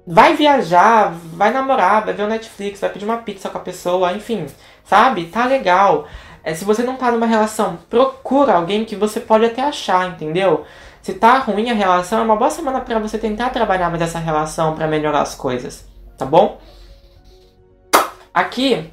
vai 0.06 0.34
viajar, 0.34 1.12
vai 1.32 1.52
namorar, 1.52 2.04
vai 2.04 2.14
ver 2.14 2.24
o 2.24 2.28
Netflix, 2.28 2.80
vai 2.80 2.90
pedir 2.90 3.04
uma 3.04 3.18
pizza 3.18 3.48
com 3.48 3.58
a 3.58 3.60
pessoa, 3.60 4.12
enfim, 4.12 4.46
sabe? 4.84 5.26
Tá 5.26 5.46
legal. 5.46 6.06
É, 6.42 6.54
se 6.54 6.64
você 6.64 6.82
não 6.82 6.96
tá 6.96 7.10
numa 7.12 7.26
relação, 7.26 7.78
procura 7.88 8.54
alguém 8.54 8.84
que 8.84 8.96
você 8.96 9.20
pode 9.20 9.44
até 9.44 9.62
achar, 9.62 10.08
entendeu? 10.08 10.64
Se 11.02 11.14
tá 11.14 11.38
ruim 11.38 11.70
a 11.70 11.74
relação, 11.74 12.20
é 12.20 12.22
uma 12.22 12.36
boa 12.36 12.50
semana 12.50 12.80
para 12.80 12.98
você 12.98 13.18
tentar 13.18 13.50
trabalhar 13.50 13.88
mais 13.88 14.02
essa 14.02 14.18
relação 14.18 14.74
para 14.74 14.86
melhorar 14.86 15.22
as 15.22 15.34
coisas, 15.34 15.86
tá 16.16 16.26
bom? 16.26 16.60
Aqui 18.32 18.90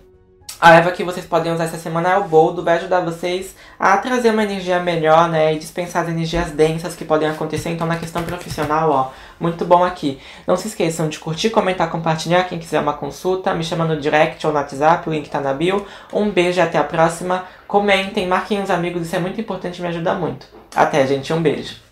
a 0.60 0.74
erva 0.74 0.92
que 0.92 1.04
vocês 1.04 1.26
podem 1.26 1.52
usar 1.54 1.66
essa 1.66 1.78
semana 1.78 2.14
é 2.14 2.18
o 2.18 2.24
boldo, 2.24 2.64
vai 2.64 2.78
ajudar 2.78 3.02
vocês 3.02 3.56
a 3.80 3.96
trazer 3.98 4.32
uma 4.32 4.44
energia 4.44 4.80
melhor, 4.80 5.30
né? 5.30 5.54
E 5.54 5.60
dispensar 5.60 6.04
as 6.04 6.10
energias 6.10 6.52
densas 6.52 6.96
que 6.96 7.06
podem 7.06 7.30
acontecer. 7.30 7.70
Então, 7.70 7.86
na 7.86 7.98
questão 7.98 8.24
profissional, 8.24 8.90
ó, 8.90 9.12
muito 9.40 9.64
bom 9.66 9.84
aqui. 9.84 10.20
Não 10.48 10.58
se 10.58 10.68
esqueçam 10.68 11.10
de 11.10 11.20
curtir, 11.20 11.52
comentar, 11.52 11.90
compartilhar. 11.92 12.46
Quem 12.46 12.58
quiser 12.58 12.80
uma 12.80 12.94
consulta, 12.94 13.54
me 13.54 13.64
chama 13.64 13.86
no 13.86 14.02
direct 14.02 14.46
ou 14.48 14.52
no 14.52 14.60
WhatsApp, 14.60 15.08
o 15.08 15.14
link 15.14 15.30
tá 15.30 15.40
na 15.40 15.54
bio. 15.54 15.86
Um 16.12 16.30
beijo 16.30 16.60
e 16.60 16.62
até 16.62 16.78
a 16.78 16.84
próxima. 16.84 17.46
Comentem, 17.68 18.28
marquem 18.28 18.62
os 18.62 18.72
amigos, 18.72 19.04
isso 19.04 19.16
é 19.16 19.20
muito 19.20 19.40
importante, 19.40 19.82
me 19.82 19.88
ajuda 19.88 20.14
muito. 20.16 20.48
Até, 20.76 21.06
gente, 21.06 21.32
um 21.34 21.42
beijo. 21.42 21.87